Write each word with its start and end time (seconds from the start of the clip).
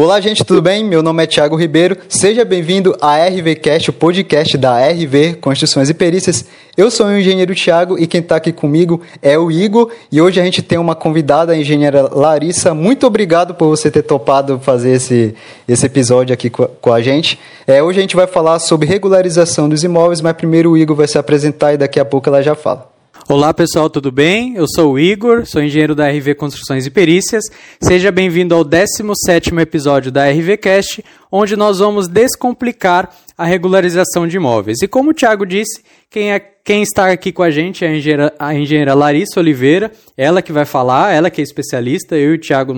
Olá, 0.00 0.20
gente, 0.20 0.44
tudo 0.44 0.62
bem? 0.62 0.84
Meu 0.84 1.02
nome 1.02 1.24
é 1.24 1.26
Thiago 1.26 1.56
Ribeiro. 1.56 1.96
Seja 2.08 2.44
bem-vindo 2.44 2.96
à 3.00 3.16
RVCast, 3.26 3.90
o 3.90 3.92
podcast 3.92 4.56
da 4.56 4.78
RV 4.78 5.34
Construções 5.40 5.90
e 5.90 5.94
Perícias. 5.94 6.44
Eu 6.76 6.88
sou 6.88 7.06
o 7.06 7.18
engenheiro 7.18 7.52
Thiago 7.52 7.98
e 7.98 8.06
quem 8.06 8.20
está 8.20 8.36
aqui 8.36 8.52
comigo 8.52 9.02
é 9.20 9.36
o 9.36 9.50
Igor. 9.50 9.90
E 10.12 10.22
hoje 10.22 10.40
a 10.40 10.44
gente 10.44 10.62
tem 10.62 10.78
uma 10.78 10.94
convidada, 10.94 11.52
a 11.52 11.58
engenheira 11.58 12.14
Larissa. 12.14 12.72
Muito 12.72 13.08
obrigado 13.08 13.56
por 13.56 13.66
você 13.66 13.90
ter 13.90 14.02
topado 14.02 14.60
fazer 14.60 14.90
esse, 14.90 15.34
esse 15.66 15.84
episódio 15.84 16.32
aqui 16.32 16.48
com 16.48 16.62
a, 16.62 16.68
com 16.68 16.92
a 16.92 17.02
gente. 17.02 17.36
É, 17.66 17.82
hoje 17.82 17.98
a 17.98 18.02
gente 18.02 18.14
vai 18.14 18.28
falar 18.28 18.60
sobre 18.60 18.86
regularização 18.86 19.68
dos 19.68 19.82
imóveis, 19.82 20.20
mas 20.20 20.36
primeiro 20.36 20.70
o 20.70 20.78
Igor 20.78 20.94
vai 20.94 21.08
se 21.08 21.18
apresentar 21.18 21.74
e 21.74 21.76
daqui 21.76 21.98
a 21.98 22.04
pouco 22.04 22.28
ela 22.28 22.40
já 22.40 22.54
fala. 22.54 22.97
Olá 23.30 23.52
pessoal, 23.52 23.90
tudo 23.90 24.10
bem? 24.10 24.54
Eu 24.54 24.64
sou 24.66 24.94
o 24.94 24.98
Igor, 24.98 25.44
sou 25.44 25.62
engenheiro 25.62 25.94
da 25.94 26.08
RV 26.08 26.34
Construções 26.34 26.86
e 26.86 26.90
Perícias. 26.90 27.44
Seja 27.78 28.10
bem-vindo 28.10 28.54
ao 28.54 28.64
17º 28.64 29.60
episódio 29.60 30.10
da 30.10 30.30
RVcast, 30.30 31.04
onde 31.30 31.56
nós 31.56 31.78
vamos 31.78 32.08
descomplicar 32.08 33.10
a 33.38 33.44
regularização 33.44 34.26
de 34.26 34.36
imóveis. 34.36 34.82
E 34.82 34.88
como 34.88 35.10
o 35.10 35.14
Thiago 35.14 35.46
disse, 35.46 35.80
quem, 36.10 36.32
é, 36.32 36.40
quem 36.40 36.82
está 36.82 37.08
aqui 37.12 37.30
com 37.30 37.44
a 37.44 37.50
gente 37.50 37.84
é 37.84 37.88
a 37.88 37.94
engenheira, 37.94 38.34
a 38.36 38.52
engenheira 38.52 38.94
Larissa 38.94 39.38
Oliveira, 39.38 39.92
ela 40.16 40.42
que 40.42 40.52
vai 40.52 40.64
falar, 40.64 41.14
ela 41.14 41.30
que 41.30 41.40
é 41.40 41.44
especialista, 41.44 42.16
eu 42.16 42.32
e 42.32 42.34
o 42.34 42.40
Thiago 42.40 42.74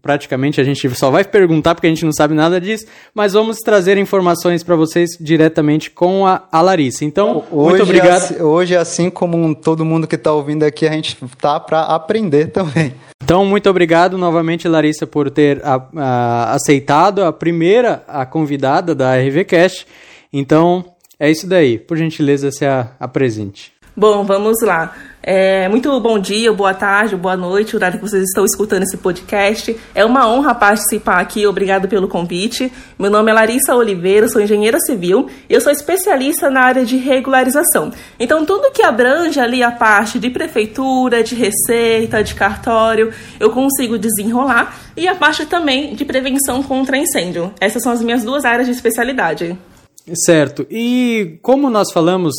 praticamente 0.00 0.60
a 0.60 0.64
gente 0.64 0.88
só 0.94 1.10
vai 1.10 1.24
perguntar 1.24 1.74
porque 1.74 1.88
a 1.88 1.90
gente 1.90 2.04
não 2.04 2.12
sabe 2.12 2.34
nada 2.34 2.60
disso, 2.60 2.86
mas 3.12 3.32
vamos 3.32 3.58
trazer 3.58 3.98
informações 3.98 4.62
para 4.62 4.76
vocês 4.76 5.10
diretamente 5.20 5.90
com 5.90 6.24
a, 6.24 6.44
a 6.52 6.60
Larissa. 6.60 7.04
Então, 7.04 7.44
hoje, 7.50 7.70
muito 7.70 7.82
obrigado. 7.82 8.22
Assim, 8.22 8.40
hoje, 8.40 8.76
assim 8.76 9.10
como 9.10 9.54
todo 9.56 9.84
mundo 9.84 10.06
que 10.06 10.14
está 10.14 10.32
ouvindo 10.32 10.62
aqui, 10.62 10.86
a 10.86 10.92
gente 10.92 11.16
tá 11.40 11.58
para 11.58 11.80
aprender 11.82 12.46
também. 12.52 12.94
Então, 13.26 13.44
muito 13.44 13.68
obrigado 13.68 14.16
novamente, 14.16 14.68
Larissa, 14.68 15.04
por 15.04 15.28
ter 15.32 15.60
a, 15.64 15.82
a, 15.96 16.54
aceitado 16.54 17.24
a 17.24 17.32
primeira 17.32 18.04
a 18.06 18.24
convidada 18.24 18.94
da 18.94 19.16
RVCast. 19.16 19.84
Então, 20.32 20.84
é 21.18 21.28
isso 21.28 21.44
daí. 21.44 21.76
Por 21.76 21.96
gentileza, 21.96 22.52
se 22.52 22.64
apresente. 23.00 23.72
Bom, 23.96 24.24
vamos 24.24 24.58
lá. 24.62 24.94
É, 25.28 25.68
muito 25.68 25.98
bom 25.98 26.20
dia, 26.20 26.52
boa 26.52 26.72
tarde, 26.72 27.16
boa 27.16 27.36
noite, 27.36 27.74
o 27.74 27.78
horário 27.78 27.98
que 27.98 28.08
vocês 28.08 28.22
estão 28.22 28.44
escutando 28.44 28.84
esse 28.84 28.96
podcast. 28.96 29.76
É 29.92 30.04
uma 30.04 30.28
honra 30.28 30.54
participar 30.54 31.18
aqui, 31.18 31.44
obrigado 31.48 31.88
pelo 31.88 32.06
convite. 32.06 32.72
Meu 32.96 33.10
nome 33.10 33.32
é 33.32 33.34
Larissa 33.34 33.74
Oliveira, 33.74 34.28
sou 34.28 34.40
engenheira 34.40 34.78
civil 34.78 35.28
e 35.48 35.54
eu 35.54 35.60
sou 35.60 35.72
especialista 35.72 36.48
na 36.48 36.60
área 36.60 36.84
de 36.84 36.96
regularização. 36.96 37.90
Então, 38.20 38.46
tudo 38.46 38.70
que 38.70 38.84
abrange 38.84 39.40
ali 39.40 39.64
a 39.64 39.72
parte 39.72 40.20
de 40.20 40.30
prefeitura, 40.30 41.24
de 41.24 41.34
receita, 41.34 42.22
de 42.22 42.32
cartório, 42.36 43.12
eu 43.40 43.50
consigo 43.50 43.98
desenrolar 43.98 44.78
e 44.96 45.08
a 45.08 45.14
parte 45.16 45.44
também 45.44 45.96
de 45.96 46.04
prevenção 46.04 46.62
contra 46.62 46.96
incêndio. 46.96 47.52
Essas 47.60 47.82
são 47.82 47.90
as 47.90 48.00
minhas 48.00 48.22
duas 48.22 48.44
áreas 48.44 48.68
de 48.68 48.72
especialidade. 48.72 49.58
Certo. 50.14 50.66
E 50.70 51.38
como 51.42 51.68
nós 51.68 51.90
falamos 51.92 52.34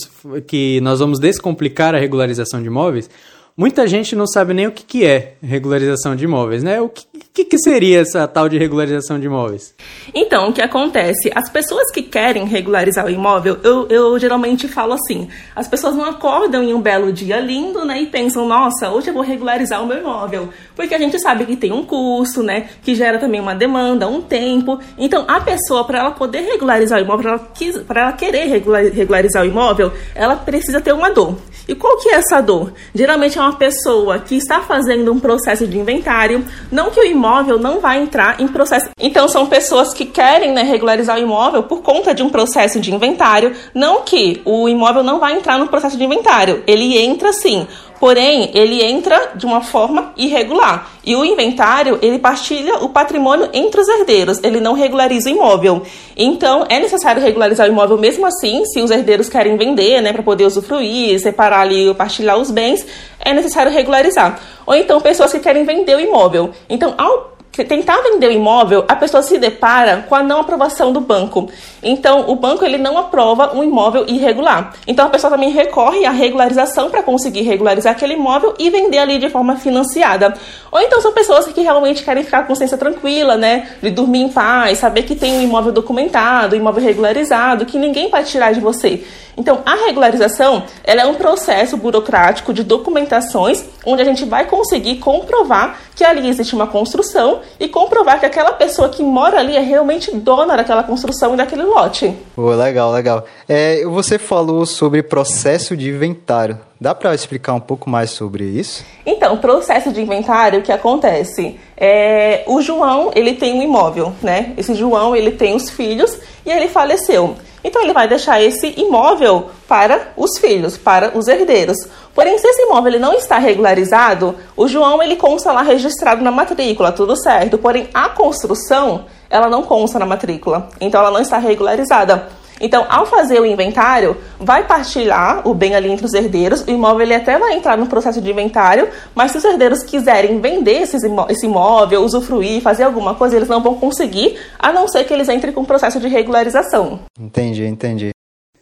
que 0.48 0.80
nós 0.82 1.00
vamos 1.00 1.20
descomplicar 1.20 1.94
a 1.94 2.00
regularização 2.00 2.62
de 2.62 2.68
imóveis, 2.68 3.10
muita 3.58 3.86
gente 3.88 4.16
não 4.16 4.26
sabe 4.26 4.54
nem 4.54 4.68
o 4.68 4.72
que, 4.72 4.84
que 4.84 5.06
é 5.06 5.36
regularização 5.42 6.16
de 6.16 6.24
imóveis, 6.24 6.64
né? 6.64 6.80
O 6.80 6.88
que, 6.88 7.06
que, 7.38 7.46
que, 7.46 7.58
seria 7.60 8.02
essa 8.02 8.28
tal 8.28 8.50
de 8.50 8.58
regularização 8.58 9.20
de 9.20 9.28
imóveis? 9.28 9.76
Então, 10.14 10.50
o 10.50 10.54
que 10.54 10.62
acontece? 10.62 11.32
As 11.36 11.50
pessoas 11.50 11.92
que 11.92 12.02
querem 12.02 12.46
regularizar 12.46 13.06
o 13.06 13.10
imóvel, 13.12 13.60
eu, 13.64 13.88
eu 13.90 14.18
geralmente 14.18 14.68
falo 14.68 14.94
assim: 14.94 15.28
as 15.56 15.68
pessoas 15.68 15.96
não 15.96 16.06
acordam 16.06 16.64
em 16.64 16.74
um 16.74 16.82
belo 16.82 17.14
dia 17.14 17.40
lindo, 17.40 17.86
né? 17.86 18.02
E 18.02 18.08
pensam, 18.08 18.48
nossa, 18.48 18.90
hoje 18.90 19.10
eu 19.10 19.14
vou 19.14 19.22
regularizar 19.22 19.84
o 19.84 19.86
meu 19.86 20.00
imóvel. 20.00 20.50
Porque 20.76 20.96
a 20.96 20.98
gente 20.98 21.20
sabe 21.20 21.46
que 21.46 21.56
tem 21.56 21.72
um 21.72 21.86
custo, 21.86 22.42
né? 22.42 22.70
Que 22.82 22.96
gera 22.96 23.20
também 23.20 23.40
uma 23.40 23.54
demanda, 23.54 24.08
um 24.08 24.22
tempo. 24.22 24.80
Então, 24.98 25.24
a 25.28 25.40
pessoa, 25.40 25.84
para 25.84 26.00
ela 26.00 26.12
poder 26.12 26.42
regularizar 26.42 27.00
o 27.00 27.04
imóvel, 27.04 27.40
para 27.88 28.02
ela, 28.02 28.08
ela 28.08 28.14
querer 28.14 28.48
regularizar 28.94 29.44
o 29.44 29.46
imóvel, 29.46 29.94
ela 30.16 30.36
precisa 30.36 30.82
ter 30.82 30.94
uma 30.94 31.12
dor. 31.12 31.38
E 31.68 31.76
qual 31.76 31.98
que 31.98 32.10
é 32.10 32.14
essa 32.14 32.40
dor? 32.40 32.72
Geralmente 32.96 33.38
é 33.38 33.42
uma 33.42 33.58
pessoa 33.58 34.20
que 34.20 34.36
está 34.36 34.62
fazendo 34.62 35.12
um 35.12 35.20
processo 35.20 35.68
de 35.68 35.78
inventário, 35.78 36.46
não 36.72 36.90
que 36.90 37.00
o 37.00 37.04
imóvel 37.04 37.27
não 37.60 37.80
vai 37.80 38.02
entrar 38.02 38.40
em 38.40 38.48
processo. 38.48 38.90
Então 39.00 39.28
são 39.28 39.48
pessoas 39.48 39.94
que 39.94 40.06
querem 40.06 40.52
né, 40.52 40.64
regularizar 40.64 41.18
o 41.18 41.22
imóvel 41.22 41.64
por 41.64 41.82
conta 41.82 42.14
de 42.14 42.24
um 42.24 42.30
processo 42.30 42.80
de 42.80 42.94
inventário, 42.94 43.56
não 43.74 44.02
que 44.02 44.42
o 44.46 44.68
imóvel 44.68 45.04
não 45.04 45.20
vai 45.20 45.38
entrar 45.38 45.58
no 45.58 45.68
processo 45.68 45.98
de 45.98 46.04
inventário. 46.04 46.64
Ele 46.66 46.98
entra 46.98 47.34
sim, 47.34 47.68
Porém, 48.00 48.52
ele 48.54 48.84
entra 48.84 49.32
de 49.36 49.46
uma 49.46 49.62
forma 49.62 50.14
irregular. 50.16 50.92
E 51.06 51.16
o 51.16 51.26
inventário, 51.26 51.98
ele 52.02 52.20
partilha 52.20 52.84
o 52.84 52.90
patrimônio 52.90 53.50
entre 53.54 53.80
os 53.80 53.88
herdeiros, 53.88 54.40
ele 54.44 54.60
não 54.60 54.74
regulariza 54.74 55.30
o 55.30 55.32
imóvel. 55.32 55.84
Então, 56.16 56.66
é 56.70 56.80
necessário 56.80 57.22
regularizar 57.22 57.68
o 57.68 57.72
imóvel 57.72 57.98
mesmo 57.98 58.26
assim, 58.26 58.66
se 58.66 58.82
os 58.82 58.92
herdeiros 58.92 59.30
querem 59.30 59.58
vender, 59.58 60.02
né, 60.02 60.14
para 60.14 60.24
poder 60.24 60.46
usufruir, 60.46 61.20
separar 61.20 61.62
ali, 61.62 61.94
partilhar 61.94 62.38
os 62.38 62.52
bens, 62.52 62.86
é 63.20 63.34
necessário 63.34 63.72
regularizar. 63.72 64.40
Ou 64.66 64.76
então, 64.76 65.00
pessoas 65.00 65.32
que 65.32 65.40
querem 65.40 65.64
vender 65.64 65.96
o 65.96 66.00
imóvel. 66.00 66.52
Então, 66.70 66.94
ao 66.98 67.37
tentar 67.64 68.02
vender 68.02 68.28
o 68.28 68.32
imóvel, 68.32 68.86
a 68.88 68.96
pessoa 68.96 69.24
se 69.24 69.38
depara 69.38 70.06
com 70.10 70.16
a 70.16 70.22
não 70.22 70.42
aprovação 70.42 70.92
do 70.92 71.00
banco. 71.00 71.50
Então, 71.82 72.30
o 72.30 72.36
banco 72.36 72.66
ele 72.66 72.78
não 72.78 72.98
aprova 72.98 73.56
um 73.56 73.64
imóvel 73.64 74.06
irregular. 74.08 74.74
Então, 74.86 75.06
a 75.06 75.10
pessoa 75.10 75.32
também 75.32 75.52
recorre 75.52 76.06
à 76.06 76.12
regularização 76.12 76.90
para 76.90 77.02
conseguir 77.02 77.44
regularizar 77.44 77.94
aquele 77.94 78.14
imóvel 78.14 78.54
e 78.60 78.70
vender 78.70 78.98
ali 78.98 79.20
de 79.20 79.30
forma 79.30 79.56
financiada. 79.56 80.34
Ou 80.72 80.82
então 80.82 81.02
são 81.02 81.14
pessoas 81.14 81.48
que 81.48 81.62
realmente 81.62 82.04
querem 82.04 82.24
ficar 82.24 82.42
com 82.42 82.58
consciência 82.58 82.78
tranquila, 82.78 83.38
né, 83.38 83.70
de 83.82 83.92
dormir 83.92 84.22
em 84.22 84.30
paz, 84.30 84.80
saber 84.80 85.04
que 85.04 85.16
tem 85.16 85.34
um 85.34 85.42
imóvel 85.42 85.72
documentado, 85.72 86.56
um 86.56 86.60
imóvel 86.60 86.84
regularizado, 86.84 87.66
que 87.66 87.78
ninguém 87.78 88.10
pode 88.10 88.30
tirar 88.30 88.52
de 88.54 88.60
você. 88.60 89.04
Então, 89.38 89.62
a 89.66 89.76
regularização 89.86 90.64
ela 90.84 91.04
é 91.04 91.06
um 91.06 91.14
processo 91.14 91.78
burocrático 91.78 92.52
de 92.52 92.64
documentações 92.64 93.64
onde 93.86 94.02
a 94.02 94.06
gente 94.06 94.26
vai 94.26 94.46
conseguir 94.46 94.98
comprovar 94.98 95.80
que 95.96 96.04
ali 96.04 96.28
existe 96.28 96.56
uma 96.56 96.68
construção 96.68 97.42
e 97.60 97.68
comprovar 97.68 98.20
que 98.20 98.26
aquela 98.26 98.52
pessoa 98.54 98.90
que 98.90 99.04
mora 99.04 99.40
ali 99.40 99.56
é 99.56 99.62
realmente 99.62 100.16
dona 100.16 100.58
daquela 100.58 100.84
construção 100.84 101.34
e 101.34 101.38
daquele 101.38 101.64
lote. 101.64 102.16
Oh, 102.36 102.50
legal, 102.50 102.92
legal. 102.92 103.26
É, 103.48 103.84
você 103.86 104.18
falou 104.18 104.66
sobre 104.66 105.04
processo 105.04 105.78
de 105.78 105.90
inventário. 105.90 106.60
Dá 106.80 106.94
para 106.94 107.16
explicar 107.16 107.54
um 107.54 107.60
pouco 107.60 107.90
mais 107.90 108.12
sobre 108.12 108.44
isso? 108.44 108.86
Então, 109.06 109.38
processo 109.38 109.92
de 109.92 110.02
inventário, 110.02 110.60
o 110.60 110.64
que 110.64 110.72
acontece? 110.72 111.60
É, 111.76 112.44
o 112.46 112.62
João, 112.62 113.12
ele 113.16 113.34
tem 113.34 113.56
um 113.56 113.64
imóvel, 113.64 114.14
né? 114.22 114.54
Esse 114.58 114.76
João, 114.76 115.16
ele 115.16 115.32
tem 115.32 115.56
os 115.56 115.72
filhos 115.72 116.20
e 116.46 116.52
ele 116.52 116.68
faleceu. 116.68 117.36
Então 117.64 117.82
ele 117.82 117.94
vai 117.94 118.08
deixar 118.08 118.42
esse 118.42 118.80
imóvel 118.80 119.50
para 119.68 120.14
os 120.16 120.38
filhos, 120.38 120.78
para 120.78 121.18
os 121.18 121.28
herdeiros. 121.28 121.78
Porém, 122.14 122.38
se 122.38 122.48
esse 122.48 122.62
imóvel 122.62 122.94
ele 122.94 123.00
não 123.00 123.14
está 123.14 123.38
regularizado, 123.40 124.36
o 124.56 124.68
João 124.68 125.02
ele 125.02 125.16
consta 125.16 125.52
lá 125.52 125.64
registrado 125.64 126.24
na 126.24 126.32
matrícula, 126.32 126.92
tudo 126.92 127.16
certo. 127.16 127.58
Porém, 127.58 127.90
a 127.94 128.10
construção 128.10 129.06
ela 129.30 129.50
não 129.50 129.64
consta 129.64 130.00
na 130.00 130.06
matrícula, 130.06 130.70
então 130.80 131.02
ela 131.02 131.12
não 131.12 131.20
está 131.20 131.38
regularizada. 131.40 132.30
Então, 132.60 132.86
ao 132.90 133.06
fazer 133.06 133.40
o 133.40 133.46
inventário, 133.46 134.18
vai 134.40 134.66
partilhar 134.66 135.48
o 135.48 135.54
bem 135.54 135.76
ali 135.76 135.90
entre 135.90 136.06
os 136.06 136.14
herdeiros. 136.14 136.62
O 136.62 136.70
imóvel 136.70 137.02
ele 137.02 137.16
até 137.16 137.38
vai 137.38 137.54
entrar 137.54 137.78
no 137.78 137.88
processo 137.88 138.22
de 138.22 138.30
inventário, 138.30 138.88
mas 139.14 139.32
se 139.32 139.38
os 139.38 139.46
herdeiros 139.46 139.84
quiserem 139.84 140.40
vender 140.40 140.82
esse 140.82 141.46
imóvel, 141.46 142.04
usufruir, 142.04 142.62
fazer 142.62 142.84
alguma 142.84 143.16
coisa, 143.16 143.36
eles 143.36 143.50
não 143.50 143.62
vão 143.62 143.76
conseguir, 143.76 144.38
a 144.58 144.72
não 144.72 144.88
ser 144.88 145.04
que 145.04 145.14
eles 145.14 145.30
entrem 145.30 145.54
com 145.54 145.62
o 145.62 145.66
processo 145.66 146.00
de 146.00 146.08
regularização. 146.08 147.00
Entendi, 147.20 147.66
entendi. 147.66 148.10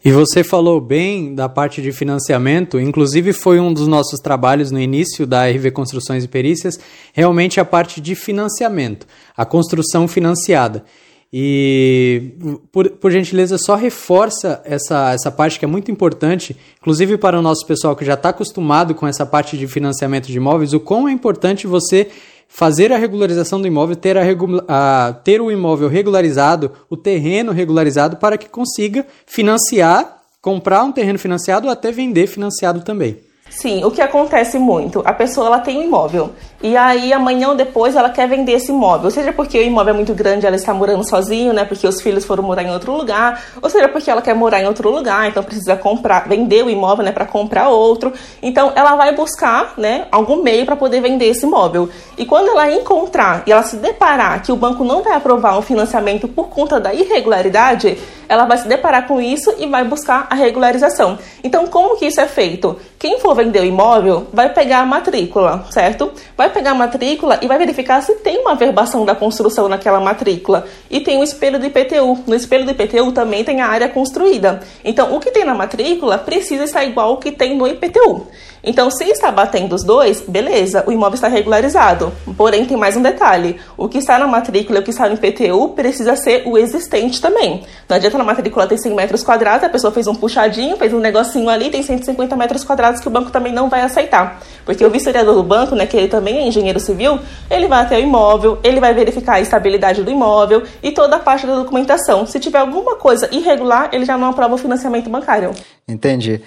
E 0.04 0.12
você 0.12 0.44
falou 0.44 0.80
bem 0.80 1.34
da 1.34 1.48
parte 1.48 1.82
de 1.82 1.90
financiamento, 1.90 2.78
inclusive 2.78 3.32
foi 3.32 3.58
um 3.58 3.72
dos 3.72 3.88
nossos 3.88 4.20
trabalhos 4.20 4.70
no 4.70 4.78
início 4.78 5.26
da 5.26 5.48
RV 5.48 5.72
Construções 5.72 6.22
e 6.22 6.28
Perícias, 6.28 6.78
realmente 7.12 7.58
a 7.58 7.64
parte 7.64 8.00
de 8.00 8.14
financiamento, 8.14 9.04
a 9.36 9.44
construção 9.44 10.06
financiada. 10.06 10.84
E, 11.32 12.32
por, 12.70 12.88
por 12.90 13.10
gentileza, 13.10 13.58
só 13.58 13.74
reforça 13.74 14.62
essa, 14.64 15.12
essa 15.12 15.30
parte 15.30 15.58
que 15.58 15.64
é 15.64 15.68
muito 15.68 15.90
importante, 15.90 16.56
inclusive 16.80 17.18
para 17.18 17.38
o 17.38 17.42
nosso 17.42 17.66
pessoal 17.66 17.96
que 17.96 18.04
já 18.04 18.14
está 18.14 18.28
acostumado 18.28 18.94
com 18.94 19.06
essa 19.06 19.26
parte 19.26 19.58
de 19.58 19.66
financiamento 19.66 20.26
de 20.26 20.36
imóveis, 20.36 20.72
o 20.72 20.80
quão 20.80 21.08
é 21.08 21.12
importante 21.12 21.66
você 21.66 22.08
fazer 22.48 22.92
a 22.92 22.96
regularização 22.96 23.60
do 23.60 23.66
imóvel, 23.66 23.96
ter, 23.96 24.16
a, 24.16 24.22
a, 24.68 25.12
ter 25.12 25.40
o 25.40 25.50
imóvel 25.50 25.88
regularizado, 25.88 26.72
o 26.88 26.96
terreno 26.96 27.52
regularizado, 27.52 28.16
para 28.16 28.38
que 28.38 28.48
consiga 28.48 29.06
financiar, 29.26 30.22
comprar 30.40 30.84
um 30.84 30.92
terreno 30.92 31.18
financiado 31.18 31.66
ou 31.66 31.72
até 31.72 31.90
vender 31.90 32.28
financiado 32.28 32.82
também. 32.82 33.25
Sim, 33.48 33.84
o 33.84 33.90
que 33.90 34.02
acontece 34.02 34.58
muito, 34.58 35.02
a 35.04 35.12
pessoa 35.12 35.46
ela 35.46 35.60
tem 35.60 35.78
um 35.78 35.82
imóvel 35.82 36.30
e 36.62 36.76
aí 36.76 37.12
amanhã 37.12 37.50
ou 37.50 37.54
depois 37.54 37.94
ela 37.94 38.10
quer 38.10 38.28
vender 38.28 38.52
esse 38.52 38.72
imóvel, 38.72 39.10
seja 39.10 39.32
porque 39.32 39.58
o 39.58 39.62
imóvel 39.62 39.94
é 39.94 39.96
muito 39.96 40.14
grande, 40.14 40.46
ela 40.46 40.56
está 40.56 40.74
morando 40.74 41.08
sozinho, 41.08 41.52
né, 41.52 41.64
porque 41.64 41.86
os 41.86 42.02
filhos 42.02 42.24
foram 42.24 42.42
morar 42.42 42.62
em 42.62 42.70
outro 42.70 42.92
lugar, 42.92 43.42
ou 43.62 43.70
seja 43.70 43.88
porque 43.88 44.10
ela 44.10 44.20
quer 44.20 44.34
morar 44.34 44.60
em 44.60 44.66
outro 44.66 44.90
lugar, 44.90 45.28
então 45.28 45.42
precisa 45.42 45.76
comprar, 45.76 46.28
vender 46.28 46.64
o 46.64 46.70
imóvel, 46.70 47.04
né, 47.04 47.12
para 47.12 47.24
comprar 47.24 47.68
outro. 47.68 48.12
Então 48.42 48.72
ela 48.74 48.96
vai 48.96 49.14
buscar, 49.14 49.74
né, 49.76 50.06
algum 50.10 50.42
meio 50.42 50.64
para 50.64 50.76
poder 50.76 51.00
vender 51.00 51.26
esse 51.26 51.46
imóvel. 51.46 51.88
E 52.18 52.24
quando 52.24 52.48
ela 52.48 52.70
encontrar 52.70 53.42
e 53.46 53.52
ela 53.52 53.62
se 53.62 53.76
deparar 53.76 54.42
que 54.42 54.50
o 54.50 54.56
banco 54.56 54.82
não 54.82 55.02
vai 55.02 55.14
aprovar 55.14 55.58
um 55.58 55.62
financiamento 55.62 56.26
por 56.26 56.48
conta 56.48 56.80
da 56.80 56.92
irregularidade, 56.92 57.98
ela 58.28 58.44
vai 58.44 58.58
se 58.58 58.66
deparar 58.66 59.06
com 59.06 59.20
isso 59.20 59.54
e 59.58 59.66
vai 59.66 59.84
buscar 59.84 60.26
a 60.28 60.34
regularização. 60.34 61.18
Então, 61.44 61.66
como 61.66 61.96
que 61.96 62.06
isso 62.06 62.20
é 62.20 62.26
feito? 62.26 62.76
Quem 63.06 63.20
for 63.20 63.36
vender 63.36 63.60
o 63.60 63.64
imóvel 63.64 64.26
vai 64.32 64.52
pegar 64.52 64.80
a 64.80 64.84
matrícula, 64.84 65.64
certo? 65.70 66.10
Vai 66.36 66.50
pegar 66.50 66.72
a 66.72 66.74
matrícula 66.74 67.38
e 67.40 67.46
vai 67.46 67.56
verificar 67.56 68.02
se 68.02 68.16
tem 68.16 68.40
uma 68.40 68.56
verbação 68.56 69.04
da 69.04 69.14
construção 69.14 69.68
naquela 69.68 70.00
matrícula. 70.00 70.66
E 70.90 70.98
tem 70.98 71.16
o 71.16 71.22
espelho 71.22 71.56
do 71.56 71.66
IPTU. 71.66 72.24
No 72.26 72.34
espelho 72.34 72.64
do 72.64 72.72
IPTU 72.72 73.12
também 73.12 73.44
tem 73.44 73.60
a 73.60 73.68
área 73.68 73.88
construída. 73.88 74.58
Então, 74.84 75.14
o 75.14 75.20
que 75.20 75.30
tem 75.30 75.44
na 75.44 75.54
matrícula 75.54 76.18
precisa 76.18 76.64
estar 76.64 76.84
igual 76.84 77.10
ao 77.10 77.18
que 77.18 77.30
tem 77.30 77.56
no 77.56 77.68
IPTU. 77.68 78.26
Então, 78.66 78.90
se 78.90 79.04
está 79.04 79.30
batendo 79.30 79.76
os 79.76 79.84
dois, 79.84 80.22
beleza, 80.26 80.82
o 80.88 80.90
imóvel 80.90 81.14
está 81.14 81.28
regularizado. 81.28 82.12
Porém, 82.36 82.66
tem 82.66 82.76
mais 82.76 82.96
um 82.96 83.02
detalhe: 83.02 83.60
o 83.76 83.88
que 83.88 83.98
está 83.98 84.18
na 84.18 84.26
matrícula 84.26 84.80
e 84.80 84.82
o 84.82 84.84
que 84.84 84.90
está 84.90 85.08
no 85.08 85.14
IPTU 85.14 85.68
precisa 85.68 86.16
ser 86.16 86.42
o 86.44 86.58
existente 86.58 87.22
também. 87.22 87.62
Não 87.88 87.96
adianta 87.96 88.18
na 88.18 88.24
matrícula 88.24 88.66
ter 88.66 88.76
100 88.76 88.92
metros 88.92 89.22
quadrados, 89.22 89.62
a 89.62 89.68
pessoa 89.68 89.92
fez 89.92 90.08
um 90.08 90.14
puxadinho, 90.16 90.76
fez 90.76 90.92
um 90.92 90.98
negocinho 90.98 91.48
ali, 91.48 91.70
tem 91.70 91.80
150 91.80 92.34
metros 92.34 92.64
quadrados 92.64 93.00
que 93.00 93.06
o 93.06 93.10
banco 93.10 93.30
também 93.30 93.52
não 93.52 93.68
vai 93.68 93.82
aceitar. 93.82 94.42
Porque 94.64 94.84
o 94.84 94.90
vistoriador 94.90 95.36
do 95.36 95.44
banco, 95.44 95.76
né, 95.76 95.86
que 95.86 95.96
ele 95.96 96.08
também 96.08 96.38
é 96.38 96.48
engenheiro 96.48 96.80
civil, 96.80 97.20
ele 97.48 97.68
vai 97.68 97.84
até 97.84 97.96
o 97.96 98.00
imóvel, 98.00 98.58
ele 98.64 98.80
vai 98.80 98.92
verificar 98.92 99.34
a 99.34 99.40
estabilidade 99.40 100.02
do 100.02 100.10
imóvel 100.10 100.64
e 100.82 100.90
toda 100.90 101.14
a 101.14 101.20
parte 101.20 101.46
da 101.46 101.54
documentação. 101.54 102.26
Se 102.26 102.40
tiver 102.40 102.58
alguma 102.58 102.96
coisa 102.96 103.28
irregular, 103.30 103.90
ele 103.92 104.04
já 104.04 104.18
não 104.18 104.30
aprova 104.30 104.56
o 104.56 104.58
financiamento 104.58 105.08
bancário. 105.08 105.52
Entendi. 105.86 106.42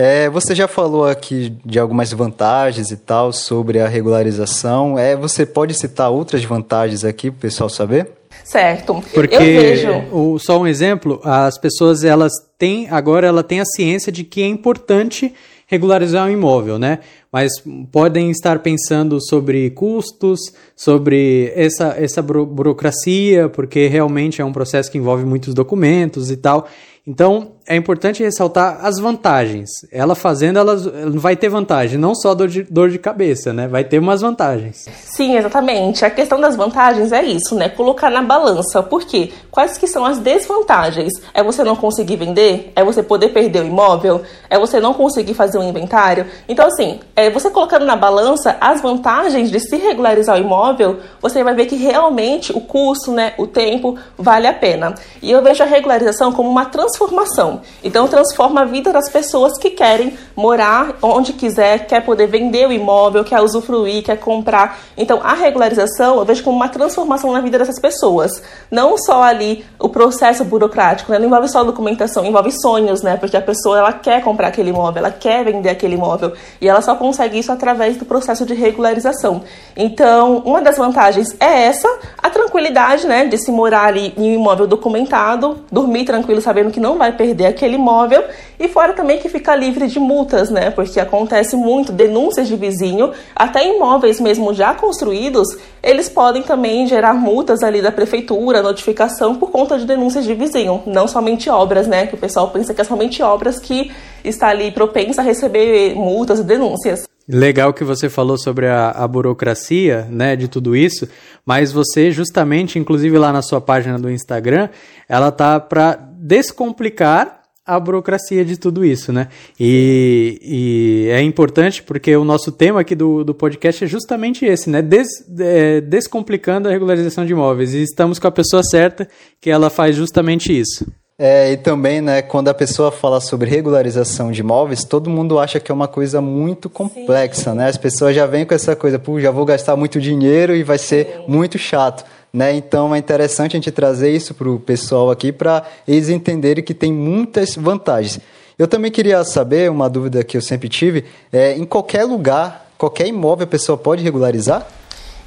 É, 0.00 0.30
você 0.30 0.54
já 0.54 0.68
falou 0.68 1.04
aqui 1.04 1.52
de 1.64 1.76
algumas 1.76 2.12
vantagens 2.12 2.92
e 2.92 2.96
tal 2.96 3.32
sobre 3.32 3.80
a 3.80 3.88
regularização. 3.88 4.96
É, 4.96 5.16
você 5.16 5.44
pode 5.44 5.74
citar 5.74 6.08
outras 6.08 6.44
vantagens 6.44 7.04
aqui 7.04 7.32
para 7.32 7.38
o 7.38 7.40
pessoal 7.40 7.68
saber? 7.68 8.08
Certo. 8.44 9.02
Porque, 9.12 9.34
eu 9.34 9.40
vejo... 9.40 9.90
o, 10.12 10.38
só 10.38 10.60
um 10.60 10.68
exemplo, 10.68 11.20
as 11.24 11.58
pessoas 11.58 12.04
elas 12.04 12.30
têm, 12.56 12.86
agora 12.88 13.26
ela 13.26 13.42
tem 13.42 13.58
a 13.58 13.64
ciência 13.64 14.12
de 14.12 14.22
que 14.22 14.40
é 14.40 14.46
importante 14.46 15.34
regularizar 15.66 16.28
um 16.28 16.30
imóvel, 16.30 16.78
né? 16.78 17.00
Mas 17.32 17.50
podem 17.90 18.30
estar 18.30 18.60
pensando 18.60 19.18
sobre 19.20 19.68
custos, 19.70 20.38
sobre 20.76 21.52
essa, 21.56 21.96
essa 21.98 22.22
burocracia, 22.22 23.48
porque 23.48 23.88
realmente 23.88 24.40
é 24.40 24.44
um 24.44 24.52
processo 24.52 24.92
que 24.92 24.96
envolve 24.96 25.24
muitos 25.24 25.54
documentos 25.54 26.30
e 26.30 26.36
tal. 26.36 26.68
Então, 27.06 27.52
é 27.68 27.76
importante 27.76 28.22
ressaltar 28.22 28.78
as 28.82 28.98
vantagens. 28.98 29.68
Ela 29.92 30.14
fazendo, 30.14 30.58
ela 30.58 30.74
vai 31.14 31.36
ter 31.36 31.50
vantagem, 31.50 31.98
não 31.98 32.14
só 32.14 32.34
dor 32.34 32.48
de, 32.48 32.62
dor 32.62 32.88
de 32.88 32.98
cabeça, 32.98 33.52
né? 33.52 33.68
Vai 33.68 33.84
ter 33.84 33.98
umas 33.98 34.22
vantagens. 34.22 34.86
Sim, 35.04 35.36
exatamente. 35.36 36.02
A 36.02 36.10
questão 36.10 36.40
das 36.40 36.56
vantagens 36.56 37.12
é 37.12 37.22
isso, 37.22 37.54
né? 37.54 37.68
Colocar 37.68 38.08
na 38.08 38.22
balança. 38.22 38.82
Por 38.82 39.04
quê? 39.04 39.30
Quais 39.50 39.76
que 39.76 39.86
são 39.86 40.06
as 40.06 40.18
desvantagens? 40.18 41.12
É 41.34 41.42
você 41.42 41.62
não 41.62 41.76
conseguir 41.76 42.16
vender? 42.16 42.72
É 42.74 42.82
você 42.82 43.02
poder 43.02 43.28
perder 43.28 43.62
o 43.62 43.66
imóvel? 43.66 44.22
É 44.48 44.58
você 44.58 44.80
não 44.80 44.94
conseguir 44.94 45.34
fazer 45.34 45.58
um 45.58 45.68
inventário? 45.68 46.24
Então, 46.48 46.66
assim, 46.66 47.00
é 47.14 47.28
você 47.28 47.50
colocando 47.50 47.84
na 47.84 47.96
balança 47.96 48.56
as 48.62 48.80
vantagens 48.80 49.50
de 49.50 49.60
se 49.60 49.76
regularizar 49.76 50.36
o 50.36 50.40
imóvel, 50.40 51.00
você 51.20 51.44
vai 51.44 51.54
ver 51.54 51.66
que 51.66 51.76
realmente 51.76 52.50
o 52.50 52.62
custo, 52.62 53.12
né, 53.12 53.34
o 53.36 53.46
tempo, 53.46 53.98
vale 54.16 54.46
a 54.46 54.54
pena. 54.54 54.94
E 55.20 55.30
eu 55.30 55.42
vejo 55.42 55.62
a 55.62 55.66
regularização 55.66 56.32
como 56.32 56.48
uma 56.48 56.64
transformação. 56.64 57.57
Então 57.82 58.08
transforma 58.08 58.62
a 58.62 58.64
vida 58.64 58.92
das 58.92 59.10
pessoas 59.10 59.58
que 59.58 59.70
querem 59.70 60.16
morar 60.36 60.96
onde 61.02 61.32
quiser, 61.32 61.86
quer 61.86 62.04
poder 62.04 62.26
vender 62.26 62.66
o 62.68 62.72
imóvel, 62.72 63.24
quer 63.24 63.40
usufruir, 63.40 64.02
quer 64.02 64.18
comprar. 64.18 64.78
Então 64.96 65.20
a 65.22 65.34
regularização 65.34 66.18
eu 66.18 66.24
vejo 66.24 66.42
como 66.42 66.56
uma 66.56 66.68
transformação 66.68 67.32
na 67.32 67.40
vida 67.40 67.58
dessas 67.58 67.80
pessoas. 67.80 68.42
Não 68.70 68.96
só 68.98 69.22
ali 69.22 69.64
o 69.78 69.88
processo 69.88 70.44
burocrático, 70.44 71.12
né? 71.12 71.18
não 71.18 71.26
envolve 71.26 71.48
só 71.48 71.62
documentação, 71.64 72.24
envolve 72.24 72.50
sonhos, 72.52 73.02
né? 73.02 73.16
Porque 73.16 73.36
a 73.36 73.42
pessoa 73.42 73.78
ela 73.78 73.92
quer 73.92 74.22
comprar 74.22 74.48
aquele 74.48 74.70
imóvel, 74.70 74.98
ela 74.98 75.10
quer 75.10 75.44
vender 75.44 75.70
aquele 75.70 75.94
imóvel 75.94 76.32
e 76.60 76.68
ela 76.68 76.80
só 76.80 76.94
consegue 76.94 77.38
isso 77.38 77.52
através 77.52 77.96
do 77.96 78.04
processo 78.04 78.44
de 78.44 78.54
regularização. 78.54 79.42
Então, 79.76 80.42
uma 80.44 80.60
das 80.60 80.76
vantagens 80.76 81.36
é 81.40 81.66
essa, 81.66 81.88
a 82.18 82.30
tranquilidade, 82.30 83.06
né, 83.06 83.26
de 83.26 83.38
se 83.38 83.50
morar 83.50 83.86
ali 83.86 84.12
em 84.16 84.30
um 84.30 84.34
imóvel 84.34 84.66
documentado, 84.66 85.58
dormir 85.70 86.04
tranquilo 86.04 86.40
sabendo 86.40 86.70
que 86.70 86.80
não 86.80 86.98
vai 86.98 87.12
perder 87.12 87.46
aquele 87.48 87.74
imóvel 87.74 88.24
e 88.58 88.68
fora 88.68 88.92
também 88.92 89.18
que 89.18 89.28
fica 89.28 89.54
livre 89.54 89.86
de 89.86 89.98
multas, 89.98 90.50
né? 90.50 90.70
Porque 90.70 91.00
acontece 91.00 91.56
muito 91.56 91.92
denúncias 91.92 92.48
de 92.48 92.56
vizinho, 92.56 93.12
até 93.34 93.66
imóveis 93.66 94.20
mesmo 94.20 94.52
já 94.54 94.74
construídos, 94.74 95.48
eles 95.82 96.08
podem 96.08 96.42
também 96.42 96.86
gerar 96.86 97.14
multas 97.14 97.62
ali 97.62 97.80
da 97.80 97.92
prefeitura, 97.92 98.62
notificação 98.62 99.34
por 99.34 99.50
conta 99.50 99.78
de 99.78 99.86
denúncias 99.86 100.24
de 100.24 100.34
vizinho, 100.34 100.82
não 100.86 101.08
somente 101.08 101.48
obras, 101.50 101.86
né? 101.86 102.06
Que 102.06 102.14
o 102.14 102.18
pessoal 102.18 102.50
pensa 102.50 102.74
que 102.74 102.80
é 102.80 102.84
somente 102.84 103.22
obras 103.22 103.58
que 103.58 103.92
está 104.24 104.48
ali 104.48 104.70
propensa 104.70 105.20
a 105.22 105.24
receber 105.24 105.94
multas 105.94 106.40
e 106.40 106.44
denúncias. 106.44 107.08
Legal 107.30 107.74
que 107.74 107.84
você 107.84 108.08
falou 108.08 108.38
sobre 108.38 108.66
a, 108.68 108.90
a, 108.90 109.06
burocracia, 109.06 110.06
né, 110.10 110.34
de 110.34 110.48
tudo 110.48 110.74
isso, 110.74 111.06
mas 111.44 111.70
você 111.70 112.10
justamente, 112.10 112.78
inclusive 112.78 113.18
lá 113.18 113.30
na 113.30 113.42
sua 113.42 113.60
página 113.60 113.98
do 113.98 114.10
Instagram, 114.10 114.70
ela 115.06 115.30
tá 115.30 115.60
para 115.60 115.98
descomplicar 116.18 117.37
a 117.68 117.78
burocracia 117.78 118.42
de 118.46 118.56
tudo 118.56 118.82
isso, 118.82 119.12
né? 119.12 119.28
E, 119.60 120.40
e, 120.42 121.10
é 121.10 121.20
importante 121.20 121.82
porque 121.82 122.16
o 122.16 122.24
nosso 122.24 122.50
tema 122.50 122.80
aqui 122.80 122.94
do, 122.94 123.22
do 123.22 123.34
podcast 123.34 123.84
é 123.84 123.86
justamente 123.86 124.46
esse, 124.46 124.70
né? 124.70 124.80
Des, 124.80 125.06
é, 125.38 125.82
descomplicando 125.82 126.66
a 126.66 126.72
regularização 126.72 127.26
de 127.26 127.32
imóveis. 127.32 127.74
E 127.74 127.82
estamos 127.82 128.18
com 128.18 128.26
a 128.26 128.30
pessoa 128.30 128.62
certa 128.62 129.06
que 129.38 129.50
ela 129.50 129.68
faz 129.68 129.94
justamente 129.94 130.58
isso. 130.58 130.86
É, 131.20 131.52
e 131.52 131.56
também, 131.56 132.00
né, 132.00 132.22
quando 132.22 132.48
a 132.48 132.54
pessoa 132.54 132.92
fala 132.92 133.20
sobre 133.20 133.50
regularização 133.50 134.30
de 134.30 134.40
imóveis, 134.40 134.84
todo 134.84 135.10
mundo 135.10 135.38
acha 135.38 135.58
que 135.58 135.70
é 135.70 135.74
uma 135.74 135.88
coisa 135.88 136.20
muito 136.20 136.70
complexa, 136.70 137.50
Sim. 137.50 137.56
né? 137.56 137.68
As 137.68 137.76
pessoas 137.76 138.14
já 138.14 138.24
vêm 138.24 138.46
com 138.46 138.54
essa 138.54 138.74
coisa, 138.76 138.98
pô, 138.98 139.20
já 139.20 139.30
vou 139.30 139.44
gastar 139.44 139.76
muito 139.76 140.00
dinheiro 140.00 140.54
e 140.54 140.62
vai 140.62 140.78
ser 140.78 141.06
Sim. 141.06 141.24
muito 141.26 141.58
chato. 141.58 142.04
Né? 142.32 142.54
Então 142.54 142.94
é 142.94 142.98
interessante 142.98 143.56
a 143.56 143.58
gente 143.58 143.70
trazer 143.70 144.10
isso 144.10 144.34
para 144.34 144.48
o 144.48 144.60
pessoal 144.60 145.10
aqui 145.10 145.32
para 145.32 145.64
eles 145.86 146.08
entenderem 146.08 146.62
que 146.62 146.74
tem 146.74 146.92
muitas 146.92 147.54
vantagens. 147.56 148.20
Eu 148.58 148.66
também 148.66 148.90
queria 148.90 149.22
saber, 149.24 149.70
uma 149.70 149.88
dúvida 149.88 150.22
que 150.24 150.36
eu 150.36 150.42
sempre 150.42 150.68
tive, 150.68 151.04
é, 151.32 151.56
em 151.56 151.64
qualquer 151.64 152.04
lugar, 152.04 152.70
qualquer 152.76 153.06
imóvel 153.06 153.44
a 153.44 153.48
pessoa 153.48 153.78
pode 153.78 154.02
regularizar? 154.02 154.66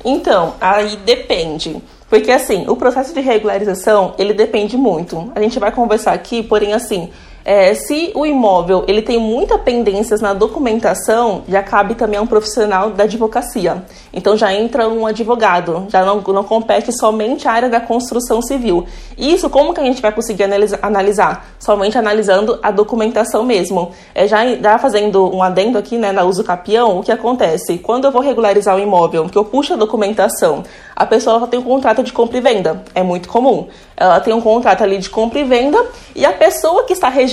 Então, 0.04 0.56
aí 0.60 0.98
depende. 0.98 1.82
Porque 2.10 2.30
assim, 2.30 2.66
o 2.68 2.76
processo 2.76 3.14
de 3.14 3.22
regularização, 3.22 4.14
ele 4.20 4.34
depende 4.34 4.76
muito. 4.76 5.32
A 5.34 5.42
gente 5.42 5.58
vai 5.60 5.72
conversar 5.72 6.12
aqui, 6.12 6.44
porém 6.44 6.74
assim, 6.74 7.10
é, 7.44 7.74
se 7.74 8.12
o 8.14 8.26
imóvel 8.26 8.86
ele 8.88 9.02
tem 9.02 9.18
muita 9.18 9.58
pendências 9.58 10.22
na 10.22 10.34
documentação, 10.34 11.44
já 11.48 11.64
cabe 11.64 11.96
também 11.96 12.20
a 12.20 12.22
um 12.22 12.28
profissional 12.28 12.92
da 12.92 13.04
advocacia. 13.04 13.84
Então 14.14 14.38
já 14.38 14.54
entra 14.54 14.88
um 14.88 15.06
advogado, 15.06 15.86
já 15.90 16.06
não, 16.06 16.22
não 16.22 16.44
compete 16.44 16.92
somente 16.92 17.48
a 17.48 17.52
área 17.52 17.70
da 17.70 17.80
construção 17.80 18.42
civil. 18.42 18.86
Isso 19.18 19.50
como 19.50 19.74
que 19.74 19.82
a 19.82 19.84
gente 19.84 20.02
vai 20.02 20.12
conseguir 20.12 20.44
analisar? 20.44 20.80
analisar? 20.82 21.48
Somente 21.60 21.98
analisando 21.98 22.60
a 22.62 22.72
documentação 22.72 23.44
mesmo. 23.44 23.92
É, 24.14 24.28
já, 24.28 24.46
já 24.56 24.78
fazendo 24.78 25.34
um 25.34 25.42
adendo 25.42 25.78
aqui 25.78 25.98
né, 25.98 26.12
na 26.12 26.24
uso 26.24 26.44
capião, 26.44 27.00
o 27.00 27.04
que 27.04 27.12
acontece? 27.12 27.78
Quando 27.80 28.06
eu 28.06 28.12
vou 28.12 28.22
regularizar 28.22 28.76
o 28.76 28.80
imóvel, 28.80 29.28
que 29.30 29.38
eu 29.38 29.46
puxo 29.46 29.74
a 29.74 29.78
documentação, 29.78 30.64
a 30.96 31.06
pessoa 31.06 31.48
tem 31.48 31.60
um 31.60 31.64
contrato 31.64 32.04
de 32.04 32.14
compra 32.14 32.38
e 32.38 32.42
venda. 32.42 32.84
É 32.94 33.02
muito 33.02 33.30
comum. 33.30 33.68
Ela 33.98 34.20
tem 34.20 34.34
um 34.34 34.42
contrato 34.42 34.84
ali 34.84 34.98
de 34.98 35.10
compra 35.10 35.40
e 35.40 35.44
venda 35.44 35.84
e 36.16 36.26
a 36.26 36.34
pessoa 36.34 36.84
que 36.84 36.94
está 36.94 37.10
registrada 37.10 37.31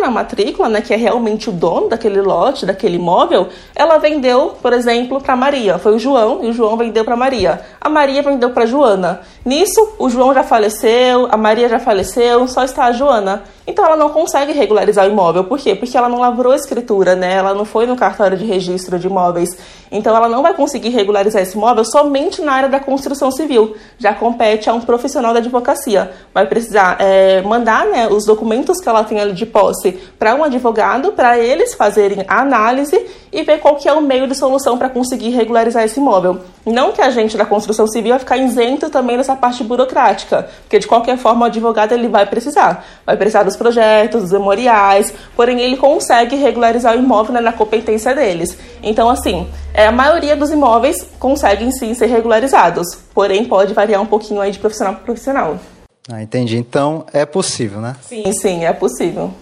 na 0.00 0.10
matrícula, 0.10 0.68
né, 0.68 0.80
que 0.80 0.92
é 0.92 0.96
realmente 0.96 1.48
o 1.48 1.52
dono 1.52 1.88
daquele 1.88 2.20
lote, 2.20 2.66
daquele 2.66 2.96
imóvel, 2.96 3.48
ela 3.74 3.98
vendeu, 3.98 4.54
por 4.60 4.72
exemplo, 4.72 5.20
para 5.20 5.36
Maria. 5.36 5.78
Foi 5.78 5.94
o 5.94 5.98
João 5.98 6.44
e 6.44 6.48
o 6.48 6.52
João 6.52 6.76
vendeu 6.76 7.04
para 7.04 7.16
Maria. 7.16 7.60
A 7.80 7.88
Maria 7.88 8.22
vendeu 8.22 8.50
para 8.50 8.66
Joana. 8.66 9.20
Nisso, 9.44 9.94
o 9.98 10.08
João 10.08 10.32
já 10.34 10.42
faleceu, 10.42 11.28
a 11.30 11.36
Maria 11.36 11.68
já 11.68 11.78
faleceu, 11.78 12.46
só 12.48 12.64
está 12.64 12.84
a 12.84 12.92
Joana. 12.92 13.42
Então 13.66 13.84
ela 13.84 13.96
não 13.96 14.10
consegue 14.10 14.52
regularizar 14.52 15.06
o 15.06 15.10
imóvel. 15.10 15.44
Por 15.44 15.58
quê? 15.58 15.74
Porque 15.74 15.96
ela 15.96 16.08
não 16.08 16.20
lavrou 16.20 16.52
a 16.52 16.56
escritura, 16.56 17.14
né? 17.14 17.34
Ela 17.34 17.54
não 17.54 17.64
foi 17.64 17.86
no 17.86 17.96
cartório 17.96 18.36
de 18.36 18.44
registro 18.44 18.98
de 18.98 19.06
imóveis. 19.06 19.56
Então 19.90 20.14
ela 20.14 20.28
não 20.28 20.42
vai 20.42 20.52
conseguir 20.54 20.90
regularizar 20.90 21.40
esse 21.40 21.56
imóvel 21.56 21.84
somente 21.84 22.42
na 22.42 22.52
área 22.52 22.68
da 22.68 22.78
construção 22.78 23.30
civil. 23.30 23.74
Já 23.98 24.12
compete 24.12 24.68
a 24.68 24.74
um 24.74 24.80
profissional 24.80 25.32
da 25.32 25.38
advocacia. 25.38 26.10
Vai 26.32 26.46
precisar 26.46 26.96
é, 26.98 27.40
mandar 27.42 27.86
né, 27.86 28.06
os 28.08 28.26
documentos 28.26 28.80
que 28.80 28.88
ela 28.88 29.02
tem 29.04 29.18
ali 29.18 29.32
de 29.32 29.46
posse 29.46 29.92
para 30.18 30.34
um 30.34 30.44
advogado, 30.44 31.12
para 31.12 31.38
eles 31.38 31.74
fazerem 31.74 32.24
a 32.28 32.40
análise 32.40 33.00
e 33.32 33.42
ver 33.42 33.58
qual 33.58 33.74
que 33.76 33.88
é 33.88 33.92
o 33.92 34.00
meio 34.00 34.28
de 34.28 34.34
solução 34.34 34.78
para 34.78 34.88
conseguir 34.88 35.30
regularizar 35.30 35.84
esse 35.84 35.98
imóvel. 35.98 36.40
Não 36.64 36.92
que 36.92 37.02
a 37.02 37.10
gente 37.10 37.36
da 37.36 37.44
construção 37.44 37.86
civil 37.86 38.10
vai 38.10 38.18
ficar 38.20 38.36
isento 38.36 38.88
também 38.88 39.16
dessa 39.16 39.34
parte 39.34 39.64
burocrática, 39.64 40.48
porque 40.62 40.78
de 40.78 40.86
qualquer 40.86 41.18
forma 41.18 41.42
o 41.42 41.44
advogado 41.46 41.92
ele 41.92 42.08
vai 42.08 42.26
precisar. 42.26 42.84
Vai 43.04 43.16
precisar 43.16 43.42
dos 43.42 43.53
projetos, 43.56 44.22
dos 44.22 44.32
memoriais, 44.32 45.12
porém 45.36 45.60
ele 45.60 45.76
consegue 45.76 46.36
regularizar 46.36 46.96
o 46.96 46.98
imóvel 46.98 47.34
né, 47.34 47.40
na 47.40 47.52
competência 47.52 48.14
deles. 48.14 48.56
Então, 48.82 49.08
assim, 49.08 49.46
é, 49.72 49.86
a 49.86 49.92
maioria 49.92 50.36
dos 50.36 50.50
imóveis 50.50 51.06
conseguem 51.18 51.70
sim 51.72 51.94
ser 51.94 52.06
regularizados, 52.06 52.86
porém 53.14 53.44
pode 53.44 53.74
variar 53.74 54.00
um 54.00 54.06
pouquinho 54.06 54.40
aí 54.40 54.50
de 54.50 54.58
profissional 54.58 54.94
para 54.94 55.04
profissional. 55.04 55.58
Ah, 56.10 56.22
entendi. 56.22 56.56
Então 56.56 57.06
é 57.12 57.24
possível, 57.24 57.80
né? 57.80 57.96
Sim, 58.02 58.30
sim, 58.32 58.64
é 58.64 58.72
possível. 58.72 59.32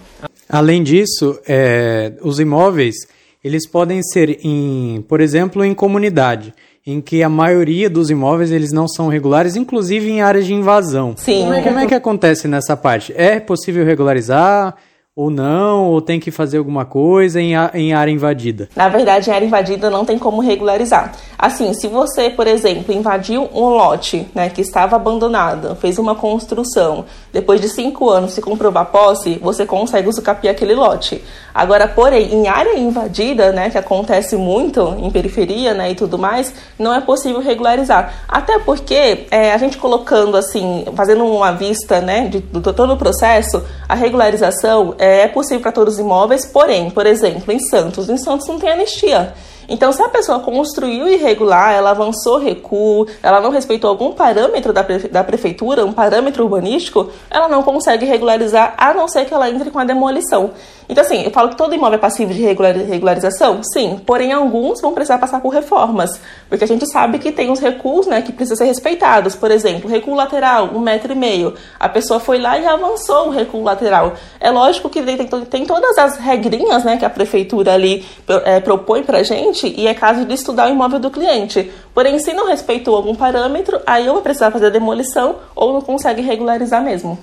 Além 0.49 0.83
disso, 0.83 1.39
é, 1.49 2.13
os 2.23 2.39
imóveis 2.39 2.95
eles 3.43 3.67
podem 3.67 4.01
ser 4.03 4.39
em, 4.45 5.05
por 5.09 5.21
exemplo, 5.21 5.65
em 5.65 5.75
comunidade 5.75 6.55
em 6.87 7.01
que 7.01 7.23
a 7.23 7.29
maioria 7.29 7.89
dos 7.89 8.11
imóveis 8.11 8.51
eles 8.51 8.73
não 8.73 8.89
são 8.89 9.09
regulares, 9.09 9.55
inclusive 9.55 10.11
em 10.11 10.21
áreas 10.21 10.47
de 10.47 10.55
invasão. 10.55 11.15
Sim. 11.17 11.43
Como 11.43 11.55
é, 11.55 11.63
como 11.63 11.79
é 11.79 11.87
que 11.87 11.95
acontece 11.95 12.49
nessa 12.49 12.77
parte? 12.77 13.13
É 13.17 13.39
possível 13.39 13.85
regularizar? 13.85 14.75
Ou 15.15 15.31
não, 15.31 15.91
ou 15.91 16.01
tem 16.01 16.19
que 16.19 16.31
fazer 16.31 16.57
alguma 16.57 16.87
coisa 16.87 17.39
em, 17.39 17.53
em 17.75 17.93
área 17.93 18.11
invadida? 18.11 18.71
Na 18.75 18.89
verdade, 18.89 19.29
em 19.29 19.33
área 19.33 19.45
invadida 19.45 19.91
não 19.91 20.07
tem 20.07 20.19
como 20.19 20.41
regularizar. 20.41 21.13
Assim, 21.39 21.75
se 21.75 21.87
você, 21.87 22.31
por 22.31 22.47
exemplo, 22.47 22.95
invadiu 22.95 23.47
um 23.53 23.69
lote 23.69 24.27
né, 24.35 24.49
que 24.49 24.63
estava 24.63 24.97
abandonado, 24.97 25.77
fez 25.77 25.99
uma 25.99 26.15
construção, 26.15 27.05
depois 27.31 27.61
de 27.61 27.69
cinco 27.69 28.09
anos 28.09 28.33
se 28.33 28.41
comprovar 28.41 28.87
posse, 28.87 29.39
você 29.43 29.67
consegue 29.67 30.09
usucapiar 30.09 30.55
aquele 30.55 30.75
lote. 30.75 31.23
Agora, 31.55 31.87
porém, 31.87 32.33
em 32.33 32.49
área 32.49 32.79
invadida, 32.79 33.53
né, 33.53 33.69
que 33.69 33.77
acontece 33.77 34.35
muito 34.35 34.97
em 34.99 35.11
periferia 35.11 35.75
né, 35.75 35.91
e 35.91 35.95
tudo 35.95 36.17
mais, 36.17 36.55
não 36.79 36.95
é 36.95 37.03
possível 37.03 37.43
regularizar. 37.43 38.25
Até 38.27 38.59
porque 38.61 39.27
é, 39.31 39.53
a 39.53 39.59
gente 39.59 39.77
colocando 39.77 40.39
assim, 40.39 40.87
fazendo 40.97 41.27
uma 41.27 41.53
vista 41.53 42.01
né, 42.01 42.29
de, 42.29 42.41
de 42.41 42.61
todo 42.63 42.95
o 42.95 42.97
processo, 42.97 43.63
a 43.87 43.95
regularização 43.95 44.95
é 45.03 45.27
possível 45.27 45.61
para 45.61 45.73
todos 45.73 45.95
os 45.95 46.01
imóveis, 46.01 46.47
porém, 46.47 46.89
por 46.91 47.07
exemplo, 47.07 47.53
em 47.53 47.59
Santos, 47.59 48.09
em 48.09 48.17
Santos 48.17 48.47
não 48.47 48.59
tem 48.59 48.71
anistia. 48.71 49.35
Então, 49.73 49.91
se 49.91 50.03
a 50.03 50.09
pessoa 50.11 50.39
construiu 50.39 51.09
irregular, 51.09 51.73
ela 51.73 51.93
avançou 51.93 52.37
recuo, 52.37 53.07
ela 53.23 53.41
não 53.41 53.51
respeitou 53.51 53.89
algum 53.89 54.13
parâmetro 54.13 54.71
da, 54.71 54.85
prefe 54.85 55.09
da 55.09 55.25
prefeitura, 55.25 55.83
um 55.83 55.95
parâmetro 55.95 56.45
urbanístico, 56.45 57.09
ela 57.31 57.49
não 57.49 57.63
consegue 57.63 58.05
regularizar, 58.05 58.75
a 58.77 58.93
não 58.93 59.09
ser 59.09 59.25
que 59.25 59.33
ela 59.33 59.49
entre 59.49 59.71
com 59.71 59.79
a 59.79 59.85
demolição. 59.85 60.51
Então, 60.93 61.03
assim, 61.03 61.23
eu 61.23 61.31
falo 61.31 61.49
que 61.49 61.57
todo 61.57 61.75
imóvel 61.75 61.97
é 61.97 61.99
passivo 61.99 62.35
de 62.35 62.43
regularização? 62.43 63.63
Sim, 63.73 63.99
porém 64.05 64.31
alguns 64.31 64.79
vão 64.83 64.93
precisar 64.93 65.17
passar 65.17 65.41
por 65.41 65.49
reformas, 65.49 66.21
porque 66.51 66.65
a 66.65 66.69
gente 66.69 66.87
sabe 66.91 67.19
que 67.19 67.33
tem 67.33 67.51
os 67.51 67.61
recuos 67.61 68.07
né, 68.07 68.21
que 68.21 68.31
precisam 68.31 68.59
ser 68.59 68.65
respeitados. 68.67 69.35
Por 69.35 69.51
exemplo, 69.51 69.89
recuo 69.89 70.15
lateral, 70.15 70.71
um 70.75 70.81
metro 70.81 71.13
e 71.13 71.17
meio. 71.17 71.55
A 71.81 71.89
pessoa 71.89 72.21
foi 72.21 72.39
lá 72.39 72.59
e 72.59 72.67
avançou 72.67 73.29
o 73.29 73.31
recuo 73.31 73.63
lateral. 73.63 74.13
É 74.39 74.51
lógico 74.51 74.91
que 74.91 75.01
tem, 75.03 75.17
tem, 75.17 75.45
tem 75.47 75.65
todas 75.65 75.97
as 75.97 76.19
regrinhas 76.19 76.85
né, 76.85 76.99
que 76.99 77.07
a 77.07 77.11
prefeitura 77.11 77.73
ali 77.73 78.05
é, 78.45 78.61
propõe 78.61 79.03
pra 79.03 79.23
gente, 79.23 79.62
cliente 79.63 79.81
e 79.81 79.87
é 79.87 79.95
caso 79.95 80.25
de 80.25 80.35
estudar 80.35 80.69
o 80.69 80.73
imóvel 80.73 80.99
do 80.99 81.11
cliente. 81.11 81.71
Porém, 81.95 82.19
se 82.19 82.33
não 82.33 82.49
respeitou 82.49 82.97
algum 82.97 83.15
parâmetro, 83.15 83.81
aí 83.87 84.07
eu 84.07 84.15
vou 84.15 84.23
precisar 84.23 84.51
fazer 84.51 84.67
a 84.67 84.71
demolição 84.71 85.37
ou 85.55 85.73
não 85.75 85.81
consegue 85.81 86.23
regularizar 86.23 86.83
mesmo. 86.83 87.19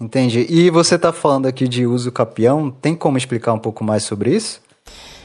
Entendi. 0.00 0.46
E 0.48 0.70
você 0.70 0.94
está 0.94 1.12
falando 1.12 1.46
aqui 1.46 1.68
de 1.68 1.86
uso 1.86 2.10
capião, 2.10 2.70
tem 2.70 2.94
como 2.94 3.18
explicar 3.18 3.52
um 3.52 3.58
pouco 3.58 3.84
mais 3.84 4.02
sobre 4.02 4.34
isso? 4.34 4.60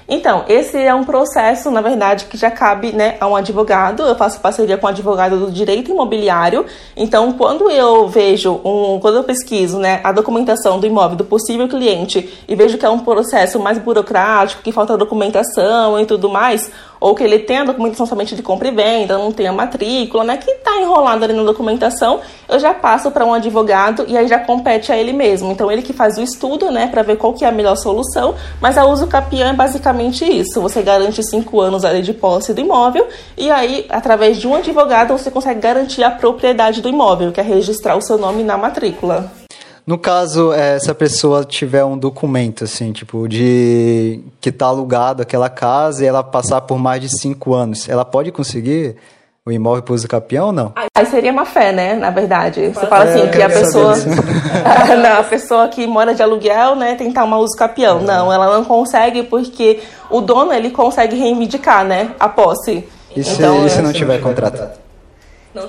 Então, 0.09 0.45
esse 0.47 0.77
é 0.77 0.95
um 0.95 1.03
processo, 1.03 1.69
na 1.69 1.81
verdade, 1.81 2.25
que 2.25 2.37
já 2.37 2.49
cabe 2.49 2.93
né, 2.93 3.17
a 3.19 3.27
um 3.27 3.35
advogado. 3.35 4.03
Eu 4.03 4.15
faço 4.15 4.39
parceria 4.39 4.77
com 4.77 4.87
um 4.87 4.89
advogado 4.89 5.37
do 5.37 5.51
direito 5.51 5.91
imobiliário. 5.91 6.65
Então, 6.95 7.33
quando 7.33 7.69
eu 7.69 8.07
vejo, 8.07 8.61
um, 8.63 8.99
quando 9.01 9.17
eu 9.17 9.23
pesquiso 9.25 9.77
né, 9.79 9.99
a 10.05 10.13
documentação 10.13 10.79
do 10.79 10.87
imóvel 10.87 11.17
do 11.17 11.25
possível 11.25 11.67
cliente 11.67 12.41
e 12.47 12.55
vejo 12.55 12.77
que 12.77 12.85
é 12.85 12.89
um 12.89 12.99
processo 12.99 13.59
mais 13.59 13.77
burocrático, 13.77 14.63
que 14.63 14.71
falta 14.71 14.95
documentação 14.95 15.99
e 15.99 16.05
tudo 16.05 16.29
mais, 16.29 16.71
ou 16.99 17.15
que 17.15 17.23
ele 17.23 17.39
tem 17.39 17.59
a 17.59 17.63
documentação 17.63 18.05
somente 18.05 18.35
de 18.35 18.41
compra 18.41 18.67
e 18.67 18.71
venda, 18.71 19.17
não 19.17 19.31
tem 19.31 19.47
a 19.47 19.53
matrícula, 19.53 20.23
né, 20.23 20.37
que 20.37 20.49
está 20.49 20.79
enrolado 20.81 21.23
ali 21.23 21.33
na 21.33 21.43
documentação, 21.43 22.21
eu 22.47 22.59
já 22.59 22.73
passo 22.73 23.11
para 23.11 23.25
um 23.25 23.33
advogado 23.33 24.05
e 24.07 24.17
aí 24.17 24.27
já 24.27 24.39
compete 24.39 24.91
a 24.91 24.97
ele 24.97 25.13
mesmo. 25.13 25.51
Então 25.51 25.71
ele 25.71 25.81
que 25.81 25.93
faz 25.93 26.17
o 26.17 26.21
estudo, 26.21 26.71
né, 26.71 26.87
para 26.87 27.03
ver 27.03 27.17
qual 27.17 27.33
que 27.33 27.45
é 27.45 27.47
a 27.47 27.51
melhor 27.51 27.75
solução, 27.75 28.35
mas 28.61 28.77
a 28.77 28.85
uso 28.85 29.07
capião 29.07 29.49
é 29.49 29.53
basicamente 29.53 30.25
isso. 30.25 30.61
Você 30.61 30.81
garante 30.81 31.23
cinco 31.23 31.59
anos 31.59 31.83
ali 31.85 32.01
de 32.01 32.13
posse 32.13 32.53
do 32.53 32.61
imóvel 32.61 33.07
e 33.37 33.49
aí 33.51 33.85
através 33.89 34.37
de 34.37 34.47
um 34.47 34.55
advogado 34.55 35.17
você 35.17 35.31
consegue 35.31 35.59
garantir 35.59 36.03
a 36.03 36.11
propriedade 36.11 36.81
do 36.81 36.89
imóvel, 36.89 37.31
que 37.31 37.39
é 37.39 37.43
registrar 37.43 37.95
o 37.95 38.01
seu 38.01 38.17
nome 38.17 38.43
na 38.43 38.57
matrícula. 38.57 39.46
No 39.87 39.97
caso, 39.97 40.51
é, 40.51 40.77
se 40.77 40.91
a 40.91 40.93
pessoa 40.93 41.45
tiver 41.45 41.85
um 41.85 41.97
documento, 41.97 42.65
assim, 42.65 42.91
tipo, 42.91 43.25
de 43.25 44.19
que 44.41 44.49
está 44.49 44.65
alugado 44.65 45.21
aquela 45.21 45.49
casa 45.49 46.03
e 46.03 46.07
ela 46.07 46.21
passar 46.21 46.59
por 46.59 46.77
mais 46.77 46.99
de 46.99 47.07
cinco 47.21 47.53
anos, 47.53 47.87
ela 47.87 48.03
pode 48.03 48.29
conseguir 48.29 48.97
o 49.45 49.51
imóvel 49.51 49.81
para 49.81 49.93
uso 49.93 50.05
capião 50.05 50.47
ou 50.47 50.51
não? 50.51 50.73
Aí 50.93 51.05
seria 51.05 51.31
uma 51.31 51.45
fé, 51.45 51.71
né? 51.71 51.93
Na 51.93 52.09
verdade. 52.09 52.67
Você 52.67 52.85
fala 52.85 53.05
assim, 53.05 53.21
é, 53.21 53.27
que 53.27 53.41
a 53.41 53.47
pessoa. 53.47 53.93
não, 55.01 55.19
a 55.21 55.23
pessoa 55.23 55.69
que 55.69 55.87
mora 55.87 56.13
de 56.13 56.21
aluguel, 56.21 56.75
né, 56.75 56.95
tentar 56.95 57.23
uma 57.23 57.37
uso 57.37 57.55
capião. 57.55 58.01
Não, 58.01 58.31
ela 58.31 58.57
não 58.57 58.65
consegue 58.65 59.23
porque 59.23 59.79
o 60.09 60.19
dono 60.19 60.51
ele 60.51 60.69
consegue 60.69 61.15
reivindicar, 61.15 61.85
né? 61.85 62.13
A 62.19 62.27
posse. 62.27 62.85
E 63.15 63.23
se, 63.23 63.35
então, 63.35 63.65
e 63.65 63.69
se 63.69 63.81
não 63.81 63.93
tiver 63.93 64.19
contrato? 64.19 64.69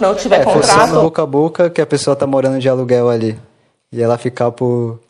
Não 0.00 0.12
tiver 0.16 0.40
é, 0.40 0.44
contrato. 0.44 0.88
Foi 0.88 1.02
boca 1.02 1.22
a 1.22 1.26
boca 1.26 1.70
que 1.70 1.80
a 1.80 1.86
pessoa 1.86 2.14
está 2.14 2.26
morando 2.26 2.58
de 2.58 2.68
aluguel 2.68 3.08
ali. 3.08 3.38
E 3.92 4.02
ela 4.02 4.18
ficar 4.18 4.50
por. 4.50 5.00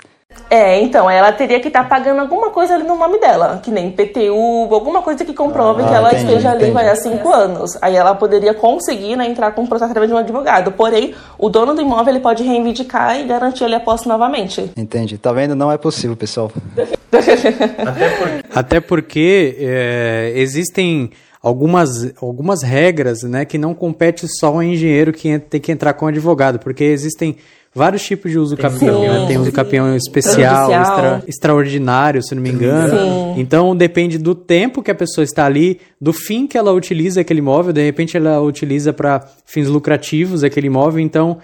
É, 0.50 0.80
então, 0.80 1.10
ela 1.10 1.32
teria 1.32 1.58
que 1.58 1.68
estar 1.68 1.82
tá 1.82 1.88
pagando 1.88 2.20
alguma 2.20 2.50
coisa 2.50 2.74
ali 2.74 2.84
no 2.84 2.96
nome 2.96 3.18
dela, 3.18 3.60
que 3.62 3.70
nem 3.70 3.90
PTU, 3.90 4.68
alguma 4.72 5.02
coisa 5.02 5.24
que 5.24 5.34
comprove 5.34 5.82
ah, 5.82 5.88
que 5.88 5.94
ela 5.94 6.08
entendi, 6.10 6.26
esteja 6.26 6.50
ali 6.52 6.70
vai 6.70 6.88
há 6.88 6.94
cinco 6.94 7.28
anos. 7.32 7.76
Aí 7.82 7.96
ela 7.96 8.14
poderia 8.14 8.54
conseguir 8.54 9.16
né, 9.16 9.26
entrar 9.26 9.50
com 9.52 9.62
um 9.62 9.66
processo 9.66 9.90
através 9.90 10.10
de 10.10 10.14
um 10.14 10.18
advogado. 10.18 10.70
Porém, 10.72 11.14
o 11.38 11.48
dono 11.48 11.74
do 11.74 11.80
imóvel 11.80 12.14
ele 12.14 12.22
pode 12.22 12.44
reivindicar 12.44 13.18
e 13.18 13.24
garantir 13.24 13.64
ali 13.64 13.74
a 13.74 13.80
posse 13.80 14.06
novamente. 14.06 14.70
Entendi. 14.76 15.18
Tá 15.18 15.32
vendo? 15.32 15.56
Não 15.56 15.72
é 15.72 15.76
possível, 15.76 16.16
pessoal. 16.16 16.52
Até 17.10 18.10
porque, 18.10 18.44
Até 18.54 18.80
porque 18.80 19.56
é, 19.58 20.32
existem 20.36 21.10
algumas, 21.42 22.12
algumas 22.22 22.62
regras 22.62 23.22
né, 23.22 23.44
que 23.44 23.58
não 23.58 23.74
compete 23.74 24.26
só 24.38 24.48
ao 24.48 24.62
engenheiro 24.62 25.12
que 25.12 25.38
tem 25.38 25.60
que 25.60 25.72
entrar 25.72 25.94
com 25.94 26.06
o 26.06 26.08
advogado, 26.08 26.58
porque 26.58 26.84
existem 26.84 27.36
vários 27.78 28.02
tipos 28.02 28.30
de 28.30 28.38
uso 28.38 28.56
capião. 28.56 29.00
Né? 29.00 29.24
Tem 29.26 29.38
uso 29.38 29.52
capião 29.52 29.94
especial, 29.96 30.70
extra, 30.70 31.22
extraordinário, 31.26 32.22
se 32.22 32.34
não 32.34 32.42
me 32.42 32.50
engano. 32.50 33.34
Sim. 33.34 33.40
Então 33.40 33.74
depende 33.74 34.18
do 34.18 34.34
tempo 34.34 34.82
que 34.82 34.90
a 34.90 34.94
pessoa 34.94 35.24
está 35.24 35.46
ali, 35.46 35.80
do 36.00 36.12
fim 36.12 36.46
que 36.46 36.58
ela 36.58 36.72
utiliza 36.72 37.20
aquele 37.20 37.38
imóvel. 37.38 37.72
De 37.72 37.82
repente 37.82 38.16
ela 38.16 38.40
utiliza 38.40 38.92
para 38.92 39.24
fins 39.46 39.68
lucrativos 39.68 40.42
aquele 40.44 40.66
imóvel. 40.66 41.00
Então 41.00 41.38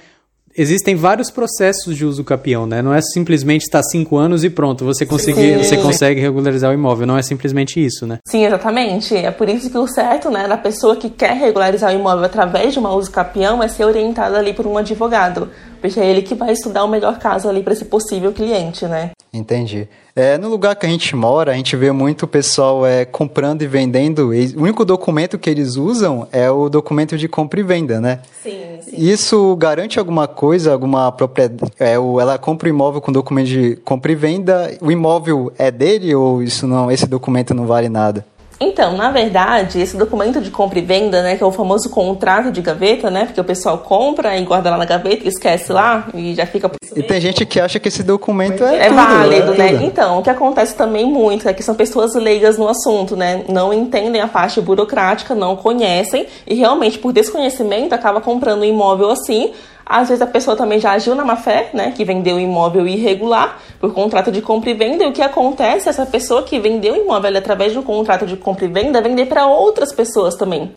existem 0.57 0.95
vários 0.95 1.31
processos 1.31 1.97
de 1.97 2.05
uso 2.05 2.25
capião, 2.25 2.67
né? 2.67 2.83
Não 2.83 2.95
é 2.95 3.01
simplesmente 3.01 3.63
estar 3.63 3.83
cinco 3.83 4.17
anos 4.17 4.45
e 4.45 4.51
pronto, 4.51 4.85
você 4.85 5.05
conseguir, 5.05 5.59
você 5.59 5.77
consegue 5.77 6.21
regularizar 6.21 6.71
o 6.71 6.75
imóvel. 6.75 7.07
Não 7.07 7.17
é 7.17 7.23
simplesmente 7.23 7.85
isso, 7.85 8.07
né? 8.07 8.19
Sim, 8.27 8.45
exatamente. 8.45 9.17
É 9.17 9.31
por 9.31 9.49
isso 9.49 9.71
que 9.71 9.79
o 9.79 9.87
certo, 9.87 10.31
né, 10.31 10.47
da 10.49 10.57
pessoa 10.57 10.97
que 10.97 11.11
quer 11.11 11.35
regularizar 11.35 11.93
o 11.93 11.95
imóvel 11.99 12.25
através 12.25 12.73
de 12.73 12.79
uma 12.79 12.95
uso 12.95 13.11
capião 13.11 13.63
é 13.63 13.69
ser 13.69 13.85
orientada 13.85 14.39
ali 14.39 14.53
por 14.53 14.67
um 14.67 14.77
advogado 14.79 15.49
porque 15.85 16.01
é 16.01 16.07
ele 16.07 16.23
que 16.23 16.35
vai 16.35 16.51
estudar 16.51 16.83
o 16.83 16.89
melhor 16.89 17.19
caso 17.19 17.47
ali 17.47 17.63
para 17.63 17.75
esse 17.75 17.85
possível 17.85 18.33
cliente, 18.33 18.87
né? 18.87 19.11
Entendi. 19.31 19.87
É, 20.17 20.39
no 20.39 20.49
lugar 20.49 20.77
que 20.77 20.87
a 20.87 20.89
gente 20.89 21.17
mora, 21.17 21.51
a 21.51 21.55
gente 21.55 21.75
vê 21.75 21.91
muito 21.91 22.23
o 22.23 22.29
pessoal 22.29 22.87
é, 22.87 23.05
comprando 23.05 23.63
e 23.63 23.67
vendendo. 23.67 24.29
o 24.29 24.63
único 24.63 24.85
documento 24.85 25.37
que 25.37 25.51
eles 25.51 25.75
usam 25.75 26.29
é 26.31 26.49
o 26.49 26.69
documento 26.69 27.19
de 27.19 27.27
compra 27.27 27.59
e 27.59 27.65
venda, 27.65 28.01
né? 28.01 28.21
Sim, 28.41 28.79
sim. 28.81 28.95
Isso 28.97 29.57
garante 29.57 29.99
alguma 29.99 30.29
coisa, 30.29 30.73
alguma 30.73 31.11
propriedade? 31.11 31.73
É, 31.81 31.95
ela 31.95 32.39
compra 32.39 32.69
o 32.69 32.71
imóvel 32.71 33.01
com 33.01 33.11
documento 33.11 33.49
de 33.49 33.75
compra 33.85 34.13
e 34.13 34.15
venda, 34.15 34.79
o 34.81 34.93
imóvel 34.93 35.53
é 35.59 35.73
dele 35.73 36.15
ou 36.15 36.41
isso 36.41 36.65
não? 36.69 36.93
Esse 36.93 37.09
documento 37.09 37.53
não 37.53 37.67
vale 37.67 37.89
nada? 37.89 38.25
Então, 38.61 38.97
na 38.97 39.11
verdade, 39.11 39.81
esse 39.81 39.97
documento 39.97 40.41
de 40.41 40.51
compra 40.51 40.79
e 40.79 40.83
venda, 40.83 41.23
né, 41.23 41.37
que 41.37 41.43
é 41.43 41.47
o 41.47 41.53
famoso 41.53 41.91
contrato 41.91 42.51
de 42.51 42.61
gaveta, 42.61 43.11
né, 43.11 43.25
porque 43.27 43.41
o 43.41 43.45
pessoal 43.45 43.79
compra 43.79 44.37
e 44.37 44.45
guarda 44.45 44.71
lá 44.71 44.77
na 44.77 44.85
gaveta, 44.85 45.27
esquece 45.29 45.73
lá 45.73 46.09
e 46.15 46.35
já 46.35 46.47
fica. 46.47 46.71
E 46.95 47.03
tem 47.03 47.21
gente 47.21 47.45
que 47.45 47.59
acha 47.61 47.81
que 47.81 47.89
esse 47.89 48.03
documento 48.03 48.63
é, 48.65 48.87
é 48.87 48.89
tudo, 48.89 48.97
válido, 48.97 49.55
é 49.55 49.59
né? 49.59 49.69
Tudo. 49.73 49.85
Então, 49.85 50.19
o 50.19 50.23
que 50.23 50.31
acontece 50.31 50.75
também 50.77 51.07
muito 51.07 51.49
é 51.49 51.53
que 51.53 51.63
são 51.63 51.75
pessoas 51.75 52.15
leigas 52.15 52.57
no 52.57 52.69
assunto, 52.69 53.17
né, 53.17 53.45
não 53.49 53.73
entendem 53.73 54.21
a 54.21 54.29
parte 54.29 54.61
burocrática, 54.61 55.35
não 55.35 55.57
conhecem 55.57 56.27
e 56.47 56.55
realmente 56.55 56.99
por 56.99 57.13
desconhecimento 57.13 57.93
acaba 57.93 58.21
comprando 58.21 58.61
um 58.61 58.65
imóvel 58.65 59.11
assim 59.11 59.53
às 59.87 60.09
vezes 60.09 60.23
a 60.23 60.27
pessoa 60.27 60.57
também 60.57 60.81
já 60.81 60.93
agiu 60.93 61.15
na 61.15 61.25
má 61.25 61.37
fé, 61.37 61.71
né, 61.75 61.93
que 61.95 62.05
vendeu 62.05 62.41
imóvel 62.41 62.87
irregular 62.87 63.59
por 63.79 63.93
contrato 63.93 64.33
de 64.33 64.41
compra 64.41 64.71
e 64.71 64.75
venda. 64.75 65.05
E 65.05 65.09
o 65.09 65.13
que 65.13 65.23
acontece? 65.23 65.89
Essa 65.89 66.07
pessoa 66.07 66.43
que 66.43 66.59
vendeu 66.59 66.97
imóvel 66.97 67.37
através 67.37 67.73
de 67.73 67.79
um 67.79 67.83
contrato 67.83 68.27
de 68.27 68.37
compra 68.37 68.65
e 68.65 68.69
venda 68.69 69.03
vender 69.03 69.27
para 69.27 69.47
outras 69.47 69.93
pessoas 69.93 70.35
também. 70.37 70.73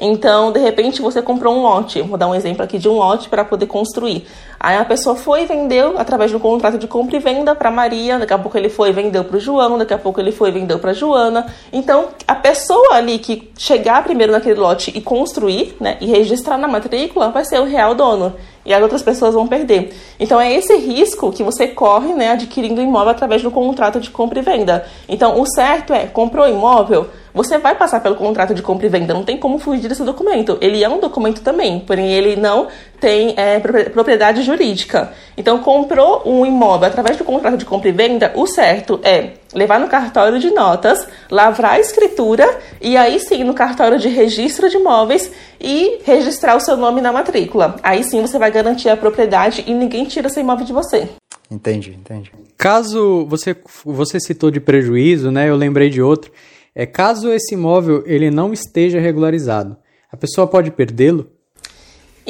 Então, 0.00 0.50
de 0.50 0.58
repente, 0.58 1.02
você 1.02 1.20
comprou 1.20 1.54
um 1.54 1.62
lote. 1.62 2.00
Vou 2.00 2.16
dar 2.16 2.26
um 2.26 2.34
exemplo 2.34 2.64
aqui 2.64 2.78
de 2.78 2.88
um 2.88 2.94
lote 2.94 3.28
para 3.28 3.44
poder 3.44 3.66
construir. 3.66 4.26
Aí 4.58 4.76
a 4.76 4.84
pessoa 4.84 5.14
foi 5.14 5.42
e 5.42 5.46
vendeu 5.46 5.98
através 5.98 6.30
de 6.30 6.36
um 6.36 6.40
contrato 6.40 6.78
de 6.78 6.86
compra 6.86 7.16
e 7.16 7.18
venda 7.18 7.54
para 7.54 7.70
Maria. 7.70 8.18
Daqui 8.18 8.32
a 8.32 8.38
pouco 8.38 8.56
ele 8.56 8.70
foi 8.70 8.88
e 8.88 8.92
vendeu 8.92 9.24
para 9.24 9.36
o 9.36 9.40
João. 9.40 9.76
Daqui 9.76 9.92
a 9.92 9.98
pouco 9.98 10.18
ele 10.18 10.32
foi 10.32 10.48
e 10.48 10.52
vendeu 10.52 10.78
para 10.78 10.94
Joana. 10.94 11.46
Então, 11.72 12.08
a 12.26 12.34
pessoa 12.34 12.94
ali 12.94 13.18
que 13.18 13.50
chegar 13.58 14.02
primeiro 14.02 14.32
naquele 14.32 14.58
lote 14.58 14.90
e 14.94 15.00
construir, 15.00 15.76
né, 15.78 15.98
e 16.00 16.06
registrar 16.06 16.56
na 16.56 16.66
matrícula, 16.66 17.30
vai 17.30 17.44
ser 17.44 17.60
o 17.60 17.64
real 17.64 17.94
dono 17.94 18.34
e 18.64 18.74
as 18.74 18.82
outras 18.82 19.02
pessoas 19.02 19.34
vão 19.34 19.46
perder. 19.46 19.92
Então 20.18 20.40
é 20.40 20.52
esse 20.52 20.76
risco 20.76 21.32
que 21.32 21.42
você 21.42 21.68
corre, 21.68 22.14
né, 22.14 22.30
adquirindo 22.30 22.80
imóvel 22.80 23.10
através 23.10 23.42
do 23.42 23.50
contrato 23.50 24.00
de 24.00 24.10
compra 24.10 24.38
e 24.38 24.42
venda. 24.42 24.84
Então 25.08 25.40
o 25.40 25.46
certo 25.46 25.92
é, 25.92 26.06
comprou 26.06 26.48
imóvel, 26.48 27.08
você 27.32 27.58
vai 27.58 27.74
passar 27.74 28.00
pelo 28.00 28.16
contrato 28.16 28.54
de 28.54 28.62
compra 28.62 28.86
e 28.86 28.88
venda, 28.88 29.14
não 29.14 29.24
tem 29.24 29.36
como 29.36 29.58
fugir 29.58 29.88
desse 29.88 30.02
documento. 30.02 30.58
Ele 30.60 30.82
é 30.82 30.88
um 30.88 30.98
documento 30.98 31.42
também, 31.42 31.80
porém 31.80 32.12
ele 32.12 32.36
não 32.36 32.66
tem 33.00 33.34
é, 33.36 33.58
propriedade 33.90 34.42
jurídica. 34.42 35.12
Então, 35.36 35.58
comprou 35.60 36.22
um 36.26 36.44
imóvel 36.44 36.88
através 36.88 37.16
do 37.16 37.24
contrato 37.24 37.56
de 37.56 37.64
compra 37.64 37.88
e 37.88 37.92
venda, 37.92 38.32
o 38.34 38.46
certo 38.46 39.00
é 39.02 39.39
levar 39.54 39.80
no 39.80 39.88
cartório 39.88 40.38
de 40.38 40.50
notas, 40.50 41.06
lavrar 41.30 41.72
a 41.72 41.80
escritura 41.80 42.58
e 42.80 42.96
aí 42.96 43.18
sim 43.18 43.44
no 43.44 43.54
cartório 43.54 43.98
de 43.98 44.08
registro 44.08 44.68
de 44.68 44.76
imóveis 44.76 45.30
e 45.60 45.98
registrar 46.04 46.56
o 46.56 46.60
seu 46.60 46.76
nome 46.76 47.00
na 47.00 47.12
matrícula. 47.12 47.76
Aí 47.82 48.04
sim 48.04 48.20
você 48.20 48.38
vai 48.38 48.50
garantir 48.50 48.88
a 48.88 48.96
propriedade 48.96 49.64
e 49.66 49.74
ninguém 49.74 50.04
tira 50.04 50.28
seu 50.28 50.42
imóvel 50.42 50.64
de 50.64 50.72
você. 50.72 51.08
Entendi, 51.50 51.98
entendi. 51.98 52.32
Caso 52.56 53.26
você, 53.26 53.56
você 53.84 54.20
citou 54.20 54.50
de 54.50 54.60
prejuízo, 54.60 55.30
né? 55.30 55.48
Eu 55.48 55.56
lembrei 55.56 55.90
de 55.90 56.00
outro. 56.00 56.30
É 56.74 56.86
caso 56.86 57.30
esse 57.30 57.54
imóvel 57.54 58.04
ele 58.06 58.30
não 58.30 58.52
esteja 58.52 59.00
regularizado, 59.00 59.76
a 60.12 60.16
pessoa 60.16 60.46
pode 60.46 60.70
perdê-lo? 60.70 61.30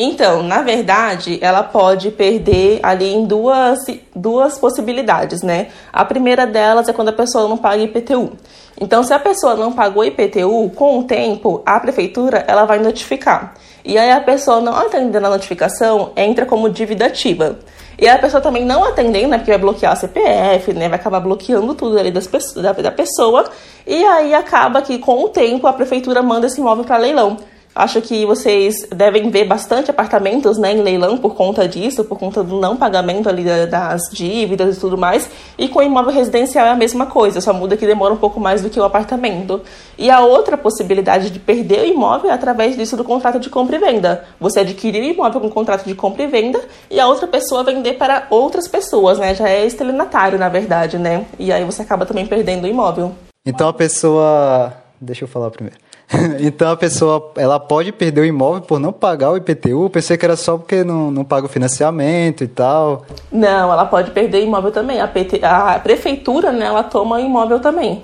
Então, 0.02 0.42
na 0.42 0.62
verdade, 0.62 1.38
ela 1.42 1.62
pode 1.62 2.10
perder 2.10 2.80
ali 2.82 3.12
em 3.12 3.26
duas, 3.26 3.78
duas 4.16 4.58
possibilidades, 4.58 5.42
né? 5.42 5.66
A 5.92 6.06
primeira 6.06 6.46
delas 6.46 6.88
é 6.88 6.92
quando 6.94 7.10
a 7.10 7.12
pessoa 7.12 7.46
não 7.46 7.58
paga 7.58 7.82
IPTU. 7.82 8.32
Então, 8.80 9.02
se 9.02 9.12
a 9.12 9.18
pessoa 9.18 9.56
não 9.56 9.72
pagou 9.72 10.02
IPTU, 10.02 10.70
com 10.74 11.00
o 11.00 11.04
tempo, 11.04 11.60
a 11.66 11.78
prefeitura 11.78 12.42
ela 12.48 12.64
vai 12.64 12.78
notificar. 12.78 13.52
E 13.84 13.98
aí 13.98 14.10
a 14.10 14.22
pessoa 14.22 14.62
não 14.62 14.74
atendendo 14.74 15.26
a 15.26 15.30
notificação, 15.30 16.12
entra 16.16 16.46
como 16.46 16.70
dívida 16.70 17.04
ativa. 17.04 17.58
E 17.98 18.08
a 18.08 18.18
pessoa 18.18 18.40
também 18.40 18.64
não 18.64 18.82
atendendo, 18.82 19.28
né, 19.28 19.36
porque 19.36 19.50
vai 19.50 19.60
bloquear 19.60 19.92
a 19.92 19.96
CPF, 19.96 20.72
né, 20.72 20.88
vai 20.88 20.98
acabar 20.98 21.20
bloqueando 21.20 21.74
tudo 21.74 21.98
ali 21.98 22.10
das, 22.10 22.26
da, 22.54 22.72
da 22.72 22.90
pessoa. 22.90 23.44
E 23.86 24.02
aí 24.02 24.32
acaba 24.32 24.80
que 24.80 24.98
com 24.98 25.24
o 25.24 25.28
tempo 25.28 25.66
a 25.66 25.74
prefeitura 25.74 26.22
manda 26.22 26.46
esse 26.46 26.58
imóvel 26.58 26.84
para 26.84 26.96
leilão. 26.96 27.36
Acho 27.74 28.00
que 28.00 28.26
vocês 28.26 28.74
devem 28.94 29.30
ver 29.30 29.44
bastante 29.44 29.92
apartamentos 29.92 30.58
né, 30.58 30.72
em 30.72 30.82
leilão 30.82 31.16
por 31.16 31.36
conta 31.36 31.68
disso, 31.68 32.04
por 32.04 32.18
conta 32.18 32.42
do 32.42 32.58
não 32.58 32.76
pagamento 32.76 33.28
ali 33.28 33.44
das 33.66 34.10
dívidas 34.12 34.76
e 34.76 34.80
tudo 34.80 34.98
mais. 34.98 35.30
E 35.56 35.68
com 35.68 35.80
imóvel 35.80 36.12
residencial 36.12 36.66
é 36.66 36.70
a 36.70 36.76
mesma 36.76 37.06
coisa, 37.06 37.40
só 37.40 37.52
muda 37.52 37.76
que 37.76 37.86
demora 37.86 38.12
um 38.12 38.16
pouco 38.16 38.40
mais 38.40 38.60
do 38.60 38.68
que 38.68 38.80
o 38.80 38.82
apartamento. 38.84 39.60
E 39.96 40.10
a 40.10 40.20
outra 40.20 40.58
possibilidade 40.58 41.30
de 41.30 41.38
perder 41.38 41.82
o 41.82 41.86
imóvel 41.86 42.30
é 42.30 42.34
através 42.34 42.76
disso 42.76 42.96
do 42.96 43.04
contrato 43.04 43.38
de 43.38 43.48
compra 43.48 43.76
e 43.76 43.78
venda. 43.78 44.24
Você 44.40 44.60
adquirir 44.60 45.02
o 45.02 45.14
imóvel 45.14 45.40
com 45.40 45.48
contrato 45.48 45.86
de 45.86 45.94
compra 45.94 46.24
e 46.24 46.26
venda 46.26 46.60
e 46.90 46.98
a 46.98 47.06
outra 47.06 47.28
pessoa 47.28 47.62
vender 47.62 47.94
para 47.94 48.26
outras 48.30 48.66
pessoas, 48.66 49.18
né? 49.18 49.32
Já 49.32 49.48
é 49.48 49.64
estelionatário, 49.64 50.38
na 50.38 50.48
verdade, 50.48 50.98
né? 50.98 51.24
E 51.38 51.52
aí 51.52 51.64
você 51.64 51.82
acaba 51.82 52.04
também 52.04 52.26
perdendo 52.26 52.64
o 52.64 52.66
imóvel. 52.66 53.12
Então 53.46 53.68
a 53.68 53.72
pessoa. 53.72 54.72
Deixa 55.00 55.24
eu 55.24 55.28
falar 55.28 55.50
primeiro. 55.50 55.78
então 56.40 56.72
a 56.72 56.76
pessoa 56.76 57.32
ela 57.36 57.60
pode 57.60 57.92
perder 57.92 58.22
o 58.22 58.24
imóvel 58.24 58.62
por 58.62 58.80
não 58.80 58.92
pagar 58.92 59.30
o 59.30 59.36
IPTU. 59.36 59.88
Pensei 59.90 60.16
que 60.16 60.24
era 60.24 60.36
só 60.36 60.58
porque 60.58 60.82
não, 60.82 61.10
não 61.10 61.24
paga 61.24 61.46
o 61.46 61.48
financiamento 61.48 62.42
e 62.42 62.48
tal. 62.48 63.06
Não, 63.30 63.72
ela 63.72 63.84
pode 63.86 64.10
perder 64.10 64.38
o 64.38 64.46
imóvel 64.46 64.72
também. 64.72 65.00
A, 65.00 65.06
PT, 65.06 65.40
a 65.44 65.78
prefeitura, 65.78 66.52
né, 66.52 66.66
ela 66.66 66.82
toma 66.82 67.16
o 67.16 67.20
imóvel 67.20 67.60
também. 67.60 68.02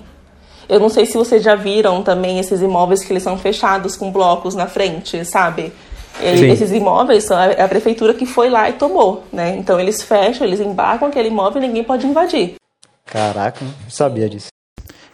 Eu 0.68 0.80
não 0.80 0.88
sei 0.88 1.06
se 1.06 1.16
vocês 1.16 1.42
já 1.42 1.54
viram 1.54 2.02
também 2.02 2.38
esses 2.38 2.60
imóveis 2.60 3.04
que 3.04 3.12
eles 3.12 3.22
são 3.22 3.38
fechados 3.38 3.96
com 3.96 4.10
blocos 4.10 4.54
na 4.54 4.66
frente, 4.66 5.24
sabe? 5.24 5.72
Esses 6.20 6.72
imóveis 6.72 7.24
são 7.24 7.36
a 7.36 7.68
prefeitura 7.68 8.14
que 8.14 8.24
foi 8.24 8.48
lá 8.48 8.68
e 8.70 8.72
tomou, 8.72 9.22
né? 9.32 9.54
Então 9.56 9.78
eles 9.78 10.02
fecham, 10.02 10.46
eles 10.46 10.60
embarcam 10.60 11.08
aquele 11.08 11.28
imóvel 11.28 11.62
e 11.62 11.66
ninguém 11.66 11.84
pode 11.84 12.06
invadir. 12.06 12.54
Caraca, 13.04 13.64
não 13.64 13.90
sabia 13.90 14.28
disso. 14.28 14.48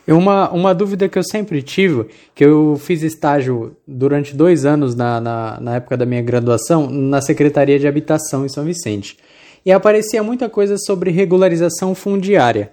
Uma, 0.07 0.51
uma 0.51 0.75
dúvida 0.75 1.09
que 1.09 1.19
eu 1.19 1.23
sempre 1.23 1.63
tive, 1.63 2.07
que 2.35 2.45
eu 2.45 2.77
fiz 2.81 3.03
estágio 3.03 3.77
durante 3.87 4.35
dois 4.35 4.65
anos 4.65 4.95
na, 4.95 5.21
na, 5.21 5.61
na 5.61 5.77
época 5.77 5.97
da 5.97 6.05
minha 6.05 6.23
graduação 6.23 6.91
na 6.91 7.21
Secretaria 7.21 7.79
de 7.79 7.87
Habitação 7.87 8.45
em 8.45 8.49
São 8.49 8.65
Vicente. 8.65 9.17
E 9.65 9.71
aparecia 9.71 10.23
muita 10.23 10.49
coisa 10.49 10.77
sobre 10.77 11.11
regularização 11.11 11.95
fundiária. 11.95 12.73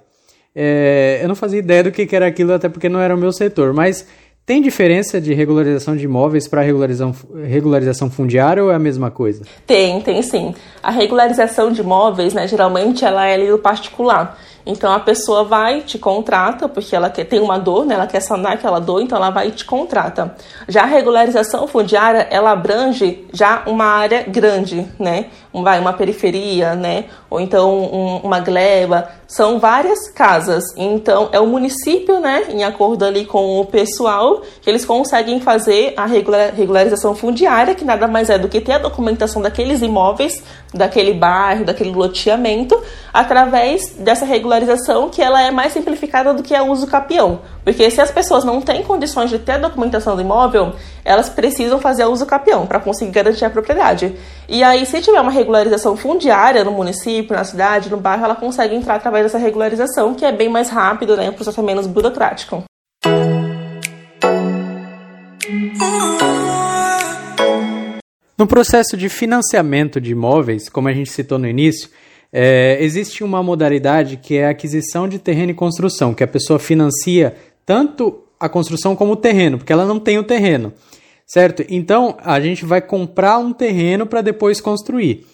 É, 0.56 1.20
eu 1.22 1.28
não 1.28 1.36
fazia 1.36 1.60
ideia 1.60 1.84
do 1.84 1.92
que 1.92 2.08
era 2.16 2.26
aquilo, 2.26 2.52
até 2.52 2.68
porque 2.68 2.90
não 2.90 3.00
era 3.00 3.16
o 3.16 3.18
meu 3.18 3.32
setor, 3.32 3.74
mas 3.74 4.08
tem 4.50 4.64
diferença 4.64 5.22
de 5.22 5.32
regularização 5.32 5.96
de 5.96 6.06
imóveis 6.06 6.48
para 6.48 6.64
regularização, 6.64 7.14
regularização 7.46 8.10
fundiária 8.10 8.64
ou 8.64 8.72
é 8.72 8.74
a 8.74 8.80
mesma 8.80 9.12
coisa? 9.12 9.44
Tem, 9.68 10.02
tem 10.02 10.24
sim. 10.24 10.56
A 10.82 10.90
regularização 10.90 11.72
de 11.72 11.82
imóveis, 11.82 12.34
né, 12.34 12.48
geralmente 12.48 13.06
ela 13.06 13.28
é 13.28 13.36
ali 13.36 13.48
do 13.48 13.60
particular. 13.60 14.40
Então 14.66 14.92
a 14.92 15.00
pessoa 15.00 15.44
vai 15.44 15.82
te 15.82 15.98
contrata 15.98 16.68
porque 16.68 16.96
ela 16.96 17.10
quer 17.10 17.26
tem 17.26 17.40
uma 17.40 17.58
dor, 17.58 17.86
né? 17.86 17.96
Ela 17.96 18.08
quer 18.08 18.20
sanar 18.20 18.54
aquela 18.54 18.80
dor, 18.80 19.02
então 19.02 19.18
ela 19.18 19.30
vai 19.30 19.48
e 19.48 19.52
te 19.52 19.66
contrata. 19.66 20.36
Já 20.68 20.84
a 20.84 20.86
regularização 20.86 21.68
fundiária, 21.68 22.28
ela 22.30 22.52
abrange 22.52 23.28
já 23.32 23.64
uma 23.66 23.86
área 23.86 24.24
grande, 24.28 24.88
né? 25.00 25.26
Vai 25.54 25.80
uma 25.80 25.94
periferia, 25.94 26.76
né? 26.76 27.06
Ou 27.30 27.40
então 27.40 27.80
um, 27.80 28.18
uma 28.18 28.40
gleba. 28.40 29.10
São 29.28 29.60
várias 29.60 30.10
casas. 30.10 30.64
Então 30.76 31.30
é 31.32 31.40
o 31.40 31.48
município, 31.48 32.20
né? 32.20 32.46
Em 32.50 32.64
acordo 32.64 33.06
ali 33.06 33.26
com 33.26 33.60
o 33.60 33.66
pessoal, 33.66 34.42
que 34.62 34.70
eles 34.70 34.86
conseguem 34.86 35.40
fazer 35.40 35.94
a 35.98 36.06
regularização 36.06 37.16
fundiária, 37.16 37.76
que 37.76 37.86
nada 37.86 38.08
mais 38.08 38.30
é 38.30 38.38
do 38.38 38.48
que 38.48 38.62
ter 38.62 38.74
a 38.74 38.80
documentação 38.80 39.42
daqueles 39.42 39.82
imóveis, 39.82 40.44
daquele 40.74 41.14
bairro, 41.14 41.66
daquele 41.66 41.92
loteamento, 41.92 42.80
através 43.14 43.96
dessa 43.98 44.26
regularização 44.26 45.10
que 45.10 45.22
ela 45.22 45.42
é 45.42 45.52
mais 45.52 45.74
simplificada 45.74 46.34
do 46.34 46.44
que 46.44 46.56
a 46.56 46.64
uso 46.64 46.88
capião. 46.88 47.42
Porque 47.64 47.90
se 47.92 48.02
as 48.02 48.12
pessoas 48.12 48.44
não 48.44 48.62
têm 48.62 48.84
condições 48.84 49.30
de 49.30 49.38
ter 49.38 49.54
a 49.54 49.58
documentação 49.58 50.16
do 50.16 50.22
imóvel, 50.22 50.74
elas 51.04 51.30
precisam 51.30 51.80
fazer 51.80 52.06
uso 52.06 52.26
capião 52.26 52.66
para 52.66 52.80
conseguir 52.80 53.12
garantir 53.12 53.46
a 53.46 53.50
propriedade. 53.50 54.16
E 54.48 54.64
aí, 54.64 54.86
se 54.86 55.02
tiver 55.02 55.22
uma 55.22 55.32
regularização 55.40 55.96
fundiária 55.96 56.64
no 56.64 56.72
município, 56.72 57.36
na 57.36 57.44
cidade, 57.44 57.90
no 57.90 57.98
bairro, 57.98 58.26
ela 58.26 58.36
consegue 58.36 58.76
entrar 58.76 58.96
através 58.96 59.24
dessa 59.24 59.38
regularização, 59.38 60.14
que 60.14 60.26
é 60.26 60.32
bem 60.32 60.50
mais 60.50 60.70
rápido, 60.70 61.16
né? 61.16 61.30
O 61.30 61.34
processo 61.34 61.60
é 61.60 61.64
menos 61.64 61.88
burocrático. 61.88 62.64
No 68.38 68.48
processo 68.48 68.96
de 68.96 69.10
financiamento 69.10 70.00
de 70.00 70.12
imóveis, 70.12 70.70
como 70.70 70.88
a 70.88 70.94
gente 70.94 71.12
citou 71.12 71.38
no 71.38 71.48
início, 71.48 71.90
é, 72.32 72.78
existe 72.82 73.24
uma 73.24 73.42
modalidade 73.42 74.18
que 74.18 74.38
é 74.38 74.48
a 74.48 74.52
aquisição 74.52 75.08
de 75.08 75.20
terreno 75.20 75.52
e 75.52 75.56
construção, 75.56 76.14
que 76.14 76.24
a 76.24 76.28
pessoa 76.28 76.60
financia 76.60 77.36
tanto 77.66 78.24
a 78.40 78.48
construção 78.48 78.96
como 78.96 79.14
o 79.14 79.18
terreno, 79.18 79.58
porque 79.58 79.74
ela 79.74 79.86
não 79.86 80.00
tem 80.00 80.18
o 80.18 80.24
terreno, 80.24 80.74
certo? 81.30 81.64
Então 81.70 82.18
a 82.20 82.42
gente 82.42 82.66
vai 82.66 82.82
comprar 82.82 83.38
um 83.38 83.54
terreno 83.54 84.06
para 84.06 84.22
depois 84.22 84.60
construir. 84.60 85.26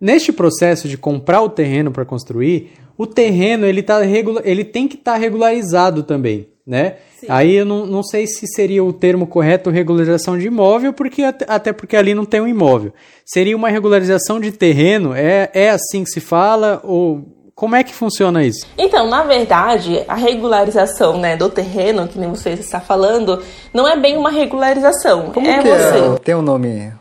Neste 0.00 0.32
processo 0.32 0.88
de 0.88 0.98
comprar 0.98 1.42
o 1.42 1.48
terreno 1.48 1.92
para 1.92 2.04
construir, 2.04 2.72
o 2.98 3.06
terreno 3.06 3.66
ele, 3.66 3.84
tá 3.84 4.00
ele 4.42 4.64
tem 4.64 4.88
que 4.88 4.96
estar 4.96 5.12
tá 5.12 5.18
regularizado 5.18 6.02
também 6.02 6.48
né? 6.66 6.96
Sim. 7.18 7.26
Aí 7.28 7.54
eu 7.56 7.64
não, 7.64 7.86
não 7.86 8.02
sei 8.02 8.26
se 8.26 8.46
seria 8.46 8.84
o 8.84 8.92
termo 8.92 9.26
correto 9.26 9.70
regularização 9.70 10.38
de 10.38 10.46
imóvel, 10.46 10.92
porque 10.92 11.22
até 11.22 11.72
porque 11.72 11.96
ali 11.96 12.14
não 12.14 12.24
tem 12.24 12.40
um 12.40 12.46
imóvel. 12.46 12.92
Seria 13.24 13.56
uma 13.56 13.68
regularização 13.68 14.40
de 14.40 14.52
terreno? 14.52 15.14
É, 15.14 15.50
é 15.52 15.70
assim 15.70 16.04
que 16.04 16.10
se 16.10 16.20
fala? 16.20 16.80
Ou 16.84 17.41
Como 17.62 17.76
é 17.76 17.84
que 17.84 17.94
funciona 17.94 18.42
isso? 18.42 18.66
Então, 18.76 19.06
na 19.06 19.22
verdade, 19.22 20.02
a 20.08 20.16
regularização 20.16 21.16
né, 21.16 21.36
do 21.36 21.48
terreno, 21.48 22.08
que 22.08 22.18
nem 22.18 22.28
você 22.28 22.50
está 22.54 22.80
falando, 22.80 23.40
não 23.72 23.86
é 23.86 23.96
bem 23.96 24.16
uma 24.16 24.30
regularização. 24.32 25.30
Como 25.30 25.46
é 25.46 25.62
que 25.62 25.68
você. 25.68 25.98
É? 25.98 26.18
Tem 26.24 26.34
um 26.34 26.42
nome 26.42 26.92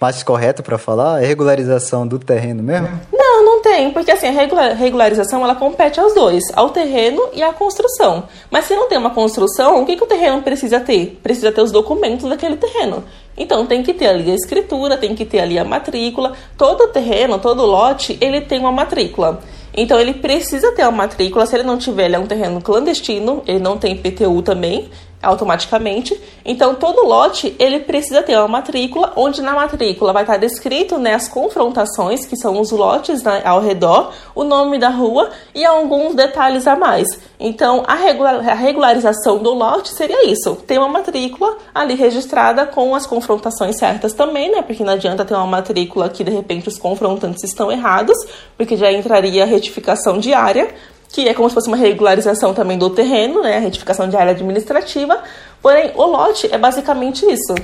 mais 0.00 0.22
correto 0.22 0.62
para 0.62 0.78
falar? 0.78 1.22
É 1.22 1.26
regularização 1.26 2.08
do 2.08 2.18
terreno 2.18 2.62
mesmo? 2.62 2.88
Não, 3.12 3.44
não 3.44 3.60
tem, 3.60 3.90
porque 3.90 4.10
assim, 4.10 4.26
a 4.28 4.72
regularização 4.72 5.44
ela 5.44 5.54
compete 5.54 6.00
aos 6.00 6.14
dois, 6.14 6.44
ao 6.54 6.70
terreno 6.70 7.28
e 7.34 7.42
à 7.42 7.52
construção. 7.52 8.24
Mas 8.50 8.64
se 8.64 8.74
não 8.74 8.88
tem 8.88 8.96
uma 8.96 9.10
construção, 9.10 9.82
o 9.82 9.84
que, 9.84 9.96
que 9.96 10.04
o 10.04 10.06
terreno 10.06 10.40
precisa 10.40 10.80
ter? 10.80 11.20
Precisa 11.22 11.52
ter 11.52 11.60
os 11.60 11.70
documentos 11.70 12.26
daquele 12.26 12.56
terreno. 12.56 13.04
Então 13.36 13.66
tem 13.66 13.82
que 13.82 13.92
ter 13.92 14.06
ali 14.06 14.30
a 14.30 14.34
escritura, 14.34 14.96
tem 14.96 15.14
que 15.14 15.26
ter 15.26 15.40
ali 15.40 15.58
a 15.58 15.64
matrícula. 15.64 16.32
Todo 16.56 16.88
terreno, 16.88 17.38
todo 17.38 17.66
lote, 17.66 18.16
ele 18.18 18.40
tem 18.40 18.60
uma 18.60 18.72
matrícula. 18.72 19.42
Então 19.76 20.00
ele 20.00 20.14
precisa 20.14 20.72
ter 20.72 20.82
uma 20.82 20.92
matrícula. 20.92 21.44
Se 21.46 21.54
ele 21.54 21.64
não 21.64 21.76
tiver, 21.76 22.06
ele 22.06 22.16
é 22.16 22.18
um 22.18 22.26
terreno 22.26 22.60
clandestino, 22.60 23.42
ele 23.46 23.58
não 23.58 23.76
tem 23.76 23.96
PTU 23.96 24.42
também 24.42 24.88
automaticamente. 25.26 26.18
Então, 26.44 26.74
todo 26.74 27.06
lote 27.06 27.54
ele 27.58 27.80
precisa 27.80 28.22
ter 28.22 28.36
uma 28.36 28.48
matrícula, 28.48 29.12
onde 29.16 29.42
na 29.42 29.52
matrícula 29.52 30.12
vai 30.12 30.22
estar 30.22 30.36
descrito 30.36 30.98
né, 30.98 31.14
as 31.14 31.28
confrontações, 31.28 32.24
que 32.24 32.36
são 32.36 32.60
os 32.60 32.70
lotes 32.70 33.22
né, 33.22 33.42
ao 33.44 33.60
redor, 33.60 34.12
o 34.34 34.44
nome 34.44 34.78
da 34.78 34.88
rua 34.88 35.30
e 35.54 35.64
alguns 35.64 36.14
detalhes 36.14 36.66
a 36.66 36.76
mais. 36.76 37.06
Então, 37.38 37.82
a, 37.86 37.94
regular, 37.94 38.36
a 38.48 38.54
regularização 38.54 39.38
do 39.38 39.52
lote 39.52 39.90
seria 39.90 40.26
isso: 40.30 40.56
ter 40.66 40.78
uma 40.78 40.88
matrícula 40.88 41.56
ali 41.74 41.94
registrada 41.94 42.66
com 42.66 42.94
as 42.94 43.06
confrontações 43.06 43.76
certas 43.76 44.12
também, 44.12 44.50
né? 44.50 44.62
Porque 44.62 44.84
não 44.84 44.94
adianta 44.94 45.24
ter 45.24 45.34
uma 45.34 45.46
matrícula 45.46 46.08
que 46.08 46.24
de 46.24 46.30
repente 46.30 46.68
os 46.68 46.78
confrontantes 46.78 47.42
estão 47.44 47.70
errados, 47.70 48.16
porque 48.56 48.76
já 48.76 48.90
entraria 48.92 49.42
a 49.42 49.46
retificação 49.46 50.18
diária 50.18 50.72
que 51.08 51.28
é 51.28 51.34
como 51.34 51.48
se 51.48 51.54
fosse 51.54 51.68
uma 51.68 51.76
regularização 51.76 52.52
também 52.52 52.78
do 52.78 52.90
terreno, 52.90 53.42
né, 53.42 53.56
a 53.56 53.60
retificação 53.60 54.08
de 54.08 54.16
área 54.16 54.32
administrativa, 54.32 55.22
porém 55.62 55.92
o 55.94 56.04
lote 56.04 56.48
é 56.52 56.58
basicamente 56.58 57.24
isso. 57.26 57.54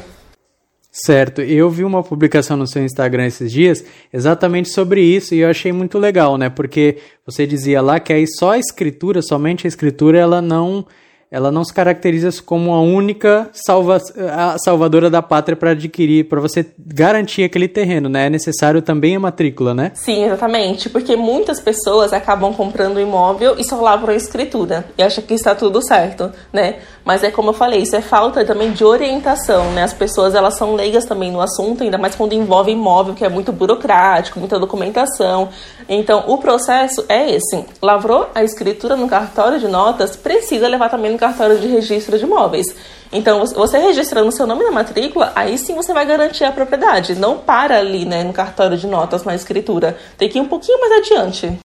Certo, 0.95 1.41
eu 1.41 1.71
vi 1.71 1.85
uma 1.85 2.03
publicação 2.03 2.55
no 2.55 2.67
seu 2.67 2.85
Instagram 2.85 3.25
esses 3.25 3.51
dias 3.51 3.83
exatamente 4.13 4.69
sobre 4.69 5.01
isso 5.03 5.35
e 5.35 5.39
eu 5.39 5.49
achei 5.49 5.73
muito 5.73 5.99
legal, 5.99 6.37
né? 6.37 6.51
Porque 6.51 6.99
você 7.25 7.47
dizia 7.47 7.81
lá 7.81 7.99
que 7.99 8.13
aí 8.13 8.27
só 8.29 8.51
a 8.51 8.59
escritura, 8.59 9.23
somente 9.23 9.67
a 9.67 9.69
escritura, 9.69 10.19
ela 10.19 10.43
não 10.43 10.85
ela 11.33 11.51
não 11.51 11.65
se 11.65 11.73
caracteriza 11.73 12.31
como 12.45 12.75
a 12.75 12.83
única 12.83 13.49
salva, 13.55 13.99
a 14.31 14.59
salvadora 14.59 15.09
da 15.09 15.23
pátria 15.23 15.57
para 15.57 15.71
adquirir, 15.71 16.29
para 16.29 16.39
você 16.43 16.67
garantir 16.79 17.43
aquele 17.43 17.67
terreno, 17.67 18.07
né? 18.11 18.27
É 18.27 18.31
necessário 18.31 18.83
também 18.83 19.17
a 19.17 19.21
matrícula, 19.21 19.73
né? 19.73 19.93
Sim, 19.95 20.25
exatamente, 20.25 20.91
porque 20.91 21.17
muitas 21.17 21.59
pessoas 21.59 22.13
acabam 22.13 22.53
comprando 22.53 23.01
imóvel 23.01 23.55
e 23.59 23.65
só 23.65 23.81
lavram 23.81 24.13
a 24.13 24.17
escritura 24.17 24.85
e 24.99 25.03
acham 25.03 25.25
que 25.25 25.33
está 25.33 25.55
tudo 25.55 25.81
certo, 25.83 26.31
né? 26.53 26.81
Mas 27.03 27.25
é 27.25 27.31
como 27.31 27.49
eu 27.49 27.55
falei, 27.55 27.81
isso 27.81 27.97
é 27.97 28.03
falta 28.03 28.45
também 28.45 28.71
de 28.71 28.85
orientação, 28.85 29.73
né? 29.73 29.85
As 29.85 29.95
pessoas 29.95 30.35
elas 30.35 30.59
são 30.59 30.75
leigas 30.75 31.07
também 31.07 31.33
no 31.33 31.41
assunto, 31.41 31.83
ainda 31.83 31.97
mais 31.97 32.15
quando 32.15 32.35
envolve 32.35 32.71
imóvel, 32.71 33.15
que 33.15 33.25
é 33.25 33.29
muito 33.31 33.53
burocrático, 33.53 34.39
muita 34.39 34.59
documentação. 34.59 35.49
Então, 35.89 36.25
o 36.27 36.39
processo 36.39 37.05
é 37.09 37.31
esse: 37.31 37.65
lavrou 37.81 38.29
a 38.35 38.43
escritura 38.43 38.97
no 38.97 39.09
cartório 39.09 39.59
de 39.59 39.69
notas, 39.69 40.17
precisa 40.17 40.69
levar 40.69 40.89
também 40.89 41.13
no 41.13 41.19
cartório 41.19 41.59
de 41.59 41.67
registro 41.67 42.19
de 42.19 42.25
imóveis. 42.25 42.67
Então, 43.13 43.45
você 43.47 43.79
registrando 43.79 44.33
seu 44.33 44.47
nome 44.47 44.65
na 44.65 44.71
matrícula, 44.71 45.33
aí 45.35 45.59
sim 45.59 45.75
você 45.75 45.93
vai 45.93 46.07
garantir 46.07 46.45
a 46.45 46.53
propriedade. 46.53 47.15
Não 47.15 47.39
para 47.39 47.79
ali, 47.79 48.05
né, 48.05 48.25
no 48.25 48.33
cartório 48.33 48.77
de 48.77 48.87
notas, 48.87 49.25
na 49.25 49.35
escritura. 49.35 49.99
Tem 50.17 50.29
que 50.29 50.39
ir 50.39 50.41
um 50.41 50.49
pouquinho 50.49 50.81
mais 50.81 50.93
adiante. 50.93 51.59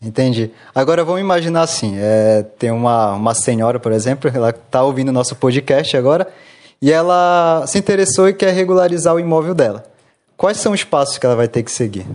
Entendi. 0.00 0.50
Agora 0.74 1.04
vamos 1.04 1.20
imaginar 1.20 1.62
assim: 1.62 1.96
é, 1.98 2.44
tem 2.58 2.70
uma, 2.70 3.14
uma 3.14 3.34
senhora, 3.34 3.78
por 3.78 3.92
exemplo, 3.92 4.30
ela 4.32 4.50
está 4.50 4.82
ouvindo 4.82 5.12
nosso 5.12 5.34
podcast 5.36 5.96
agora 5.96 6.28
e 6.80 6.92
ela 6.92 7.64
se 7.66 7.78
interessou 7.78 8.28
e 8.28 8.32
quer 8.32 8.52
regularizar 8.52 9.14
o 9.14 9.20
imóvel 9.20 9.54
dela. 9.54 9.84
Quais 10.36 10.58
são 10.58 10.72
os 10.72 10.84
passos 10.84 11.18
que 11.18 11.26
ela 11.26 11.34
vai 11.34 11.48
ter 11.48 11.64
que 11.64 11.72
seguir? 11.72 12.06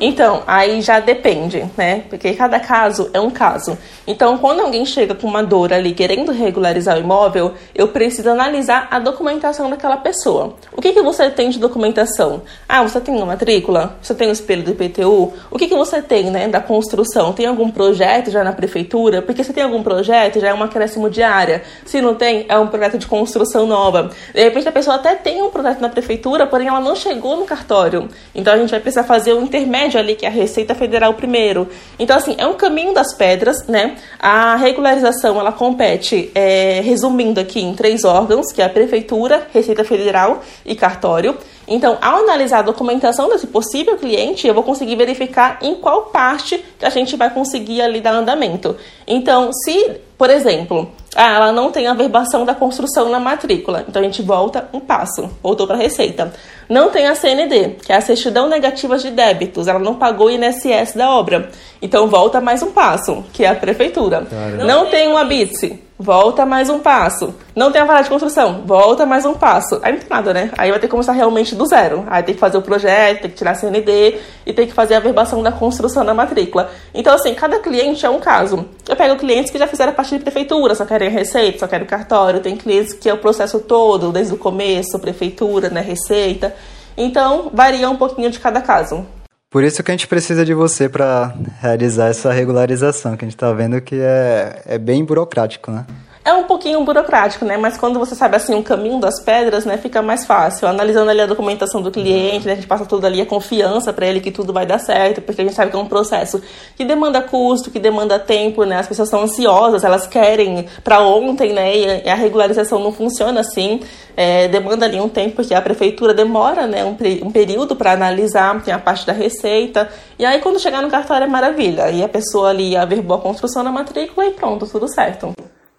Então, 0.00 0.42
aí 0.46 0.80
já 0.80 1.00
depende, 1.00 1.64
né? 1.76 2.04
Porque 2.08 2.32
cada 2.34 2.60
caso 2.60 3.10
é 3.12 3.20
um 3.20 3.30
caso. 3.30 3.76
Então, 4.06 4.38
quando 4.38 4.60
alguém 4.60 4.86
chega 4.86 5.14
com 5.14 5.26
uma 5.26 5.42
dor 5.42 5.72
ali 5.72 5.92
querendo 5.92 6.30
regularizar 6.30 6.96
o 6.96 7.00
imóvel, 7.00 7.54
eu 7.74 7.88
preciso 7.88 8.30
analisar 8.30 8.86
a 8.90 9.00
documentação 9.00 9.68
daquela 9.68 9.96
pessoa. 9.96 10.54
O 10.72 10.80
que, 10.80 10.92
que 10.92 11.02
você 11.02 11.28
tem 11.30 11.50
de 11.50 11.58
documentação? 11.58 12.42
Ah, 12.68 12.82
você 12.82 13.00
tem 13.00 13.14
uma 13.14 13.26
matrícula? 13.26 13.96
Você 14.00 14.14
tem 14.14 14.28
o 14.28 14.32
espelho 14.32 14.62
do 14.62 14.70
IPTU? 14.70 15.32
O 15.50 15.58
que, 15.58 15.66
que 15.66 15.74
você 15.74 16.00
tem, 16.00 16.30
né, 16.30 16.46
da 16.46 16.60
construção? 16.60 17.32
Tem 17.32 17.46
algum 17.46 17.68
projeto 17.70 18.30
já 18.30 18.44
na 18.44 18.52
prefeitura? 18.52 19.20
Porque 19.20 19.42
se 19.42 19.52
tem 19.52 19.64
algum 19.64 19.82
projeto, 19.82 20.38
já 20.38 20.48
é 20.48 20.54
um 20.54 20.62
acréscimo 20.62 21.10
de 21.10 21.22
área. 21.24 21.62
Se 21.84 22.00
não 22.00 22.14
tem, 22.14 22.46
é 22.48 22.56
um 22.56 22.68
projeto 22.68 22.98
de 22.98 23.06
construção 23.06 23.66
nova. 23.66 24.10
De 24.32 24.40
repente, 24.40 24.68
a 24.68 24.72
pessoa 24.72 24.96
até 24.96 25.16
tem 25.16 25.42
um 25.42 25.50
projeto 25.50 25.80
na 25.80 25.88
prefeitura, 25.88 26.46
porém 26.46 26.68
ela 26.68 26.80
não 26.80 26.94
chegou 26.94 27.36
no 27.36 27.44
cartório. 27.44 28.08
Então, 28.32 28.54
a 28.54 28.56
gente 28.56 28.70
vai 28.70 28.80
precisar 28.80 29.02
fazer 29.04 29.32
o 29.32 29.40
um 29.40 29.42
intermédio 29.42 29.87
ali, 29.96 30.14
que 30.14 30.26
é 30.26 30.28
a 30.28 30.32
Receita 30.32 30.74
Federal 30.74 31.14
primeiro. 31.14 31.68
Então, 31.98 32.16
assim, 32.16 32.34
é 32.36 32.46
um 32.46 32.54
caminho 32.54 32.92
das 32.92 33.14
pedras, 33.16 33.66
né? 33.66 33.96
A 34.18 34.56
regularização, 34.56 35.38
ela 35.38 35.52
compete, 35.52 36.30
é, 36.34 36.80
resumindo 36.80 37.40
aqui, 37.40 37.60
em 37.60 37.74
três 37.74 38.04
órgãos, 38.04 38.52
que 38.52 38.60
é 38.60 38.64
a 38.64 38.68
Prefeitura, 38.68 39.46
Receita 39.52 39.84
Federal 39.84 40.42
e 40.66 40.74
Cartório. 40.74 41.36
Então, 41.68 41.98
ao 42.00 42.20
analisar 42.20 42.60
a 42.60 42.62
documentação 42.62 43.28
desse 43.28 43.46
possível 43.46 43.96
cliente, 43.96 44.46
eu 44.46 44.54
vou 44.54 44.62
conseguir 44.62 44.96
verificar 44.96 45.58
em 45.60 45.74
qual 45.74 46.06
parte 46.06 46.64
que 46.78 46.84
a 46.84 46.90
gente 46.90 47.16
vai 47.16 47.30
conseguir 47.30 47.82
ali 47.82 48.00
dar 48.00 48.12
andamento. 48.12 48.76
Então, 49.06 49.52
se, 49.52 49.96
por 50.16 50.30
exemplo, 50.30 50.90
ah, 51.14 51.34
ela 51.34 51.52
não 51.52 51.70
tem 51.70 51.86
a 51.86 51.94
verbação 51.94 52.44
da 52.44 52.54
construção 52.54 53.08
na 53.08 53.18
matrícula, 53.18 53.84
então 53.88 54.00
a 54.00 54.04
gente 54.04 54.22
volta 54.22 54.68
um 54.72 54.80
passo, 54.80 55.28
voltou 55.42 55.66
para 55.66 55.76
a 55.76 55.78
receita. 55.78 56.32
Não 56.68 56.90
tem 56.90 57.06
a 57.06 57.14
CND, 57.14 57.76
que 57.84 57.92
é 57.92 57.96
a 57.96 58.00
certidão 58.00 58.48
negativa 58.48 58.96
de 58.98 59.10
débitos, 59.10 59.68
ela 59.68 59.78
não 59.78 59.94
pagou 59.94 60.28
o 60.28 60.30
INSS 60.30 60.94
da 60.94 61.10
obra, 61.10 61.50
então 61.80 62.08
volta 62.08 62.40
mais 62.40 62.62
um 62.62 62.72
passo, 62.72 63.24
que 63.32 63.44
é 63.44 63.48
a 63.48 63.54
prefeitura. 63.54 64.26
Caramba. 64.26 64.64
Não 64.64 64.86
tem 64.86 65.08
um 65.08 65.16
ABITSE, 65.16 65.87
volta 65.98 66.46
mais 66.46 66.70
um 66.70 66.78
passo. 66.78 67.34
Não 67.56 67.72
tem 67.72 67.82
a 67.82 67.84
vara 67.84 68.02
de 68.02 68.08
construção, 68.08 68.62
volta 68.64 69.04
mais 69.04 69.26
um 69.26 69.34
passo. 69.34 69.80
Aí 69.82 69.92
não 69.92 69.98
tem 69.98 70.08
nada, 70.08 70.32
né? 70.32 70.50
Aí 70.56 70.70
vai 70.70 70.78
ter 70.78 70.86
que 70.86 70.92
começar 70.92 71.12
realmente 71.12 71.56
do 71.56 71.66
zero. 71.66 72.04
Aí 72.08 72.22
tem 72.22 72.34
que 72.34 72.40
fazer 72.40 72.56
o 72.56 72.62
projeto, 72.62 73.22
tem 73.22 73.30
que 73.30 73.36
tirar 73.36 73.50
a 73.50 73.54
CND 73.56 74.18
e 74.46 74.52
tem 74.52 74.66
que 74.68 74.72
fazer 74.72 74.94
a 74.94 75.00
verbação 75.00 75.42
da 75.42 75.50
construção 75.50 76.04
da 76.04 76.14
matrícula. 76.14 76.70
Então, 76.94 77.14
assim, 77.14 77.34
cada 77.34 77.58
cliente 77.58 78.06
é 78.06 78.10
um 78.10 78.20
caso. 78.20 78.64
Eu 78.88 78.94
pego 78.94 79.16
clientes 79.16 79.50
que 79.50 79.58
já 79.58 79.66
fizeram 79.66 79.90
a 79.90 79.94
parte 79.94 80.16
de 80.16 80.22
prefeitura, 80.22 80.74
só 80.76 80.84
querem 80.84 81.10
receita, 81.10 81.58
só 81.58 81.66
querem 81.66 81.86
cartório. 81.86 82.40
Tem 82.40 82.56
clientes 82.56 82.92
que 82.92 83.08
é 83.08 83.12
o 83.12 83.18
processo 83.18 83.58
todo, 83.58 84.12
desde 84.12 84.32
o 84.32 84.38
começo, 84.38 84.98
prefeitura, 85.00 85.68
né, 85.68 85.80
receita. 85.80 86.54
Então, 86.96 87.50
varia 87.52 87.90
um 87.90 87.96
pouquinho 87.96 88.30
de 88.30 88.38
cada 88.38 88.60
caso. 88.60 89.04
Por 89.50 89.64
isso 89.64 89.82
que 89.82 89.90
a 89.90 89.94
gente 89.94 90.06
precisa 90.06 90.44
de 90.44 90.52
você 90.52 90.90
para 90.90 91.34
realizar 91.60 92.08
essa 92.08 92.30
regularização, 92.30 93.16
que 93.16 93.24
a 93.24 93.28
gente 93.28 93.36
está 93.36 93.50
vendo 93.52 93.80
que 93.80 93.94
é, 93.94 94.62
é 94.66 94.78
bem 94.78 95.02
burocrático, 95.02 95.70
né? 95.70 95.86
É 96.28 96.32
um 96.34 96.44
pouquinho 96.44 96.84
burocrático, 96.84 97.42
né? 97.46 97.56
Mas 97.56 97.78
quando 97.78 97.98
você 97.98 98.14
sabe 98.14 98.36
assim 98.36 98.54
o 98.54 98.62
caminho 98.62 99.00
das 99.00 99.18
pedras, 99.18 99.64
né, 99.64 99.78
fica 99.78 100.02
mais 100.02 100.26
fácil. 100.26 100.68
Analisando 100.68 101.10
ali 101.10 101.22
a 101.22 101.26
documentação 101.26 101.80
do 101.80 101.90
cliente, 101.90 102.44
né, 102.44 102.52
a 102.52 102.54
gente 102.54 102.66
passa 102.66 102.84
tudo 102.84 103.06
ali 103.06 103.22
a 103.22 103.24
confiança 103.24 103.94
para 103.94 104.06
ele 104.06 104.20
que 104.20 104.30
tudo 104.30 104.52
vai 104.52 104.66
dar 104.66 104.78
certo, 104.78 105.22
porque 105.22 105.40
a 105.40 105.44
gente 105.46 105.56
sabe 105.56 105.70
que 105.70 105.76
é 105.78 105.80
um 105.80 105.86
processo 105.86 106.42
que 106.76 106.84
demanda 106.84 107.22
custo, 107.22 107.70
que 107.70 107.78
demanda 107.78 108.18
tempo, 108.18 108.64
né? 108.64 108.76
As 108.76 108.86
pessoas 108.86 109.08
são 109.08 109.22
ansiosas, 109.22 109.84
elas 109.84 110.06
querem 110.06 110.68
para 110.84 111.00
ontem, 111.00 111.54
né? 111.54 111.74
E 112.04 112.10
a 112.10 112.14
regularização 112.14 112.78
não 112.78 112.92
funciona 112.92 113.40
assim. 113.40 113.80
É, 114.14 114.48
demanda 114.48 114.84
ali 114.84 115.00
um 115.00 115.08
tempo, 115.08 115.36
porque 115.36 115.54
a 115.54 115.62
prefeitura 115.62 116.12
demora, 116.12 116.66
né, 116.66 116.84
um, 116.84 116.94
um 117.26 117.32
período 117.32 117.74
para 117.74 117.92
analisar, 117.92 118.62
tem 118.62 118.74
a 118.74 118.78
parte 118.78 119.06
da 119.06 119.14
receita. 119.14 119.88
E 120.18 120.26
aí 120.26 120.42
quando 120.42 120.60
chegar 120.60 120.82
no 120.82 120.90
cartório 120.90 121.24
é 121.24 121.26
maravilha. 121.26 121.90
E 121.90 122.04
a 122.04 122.08
pessoa 122.08 122.50
ali 122.50 122.76
averbou 122.76 123.16
a 123.16 123.20
construção 123.20 123.62
na 123.62 123.72
matrícula 123.72 124.26
e 124.26 124.32
pronto, 124.32 124.66
tudo 124.66 124.92
certo. 124.92 125.32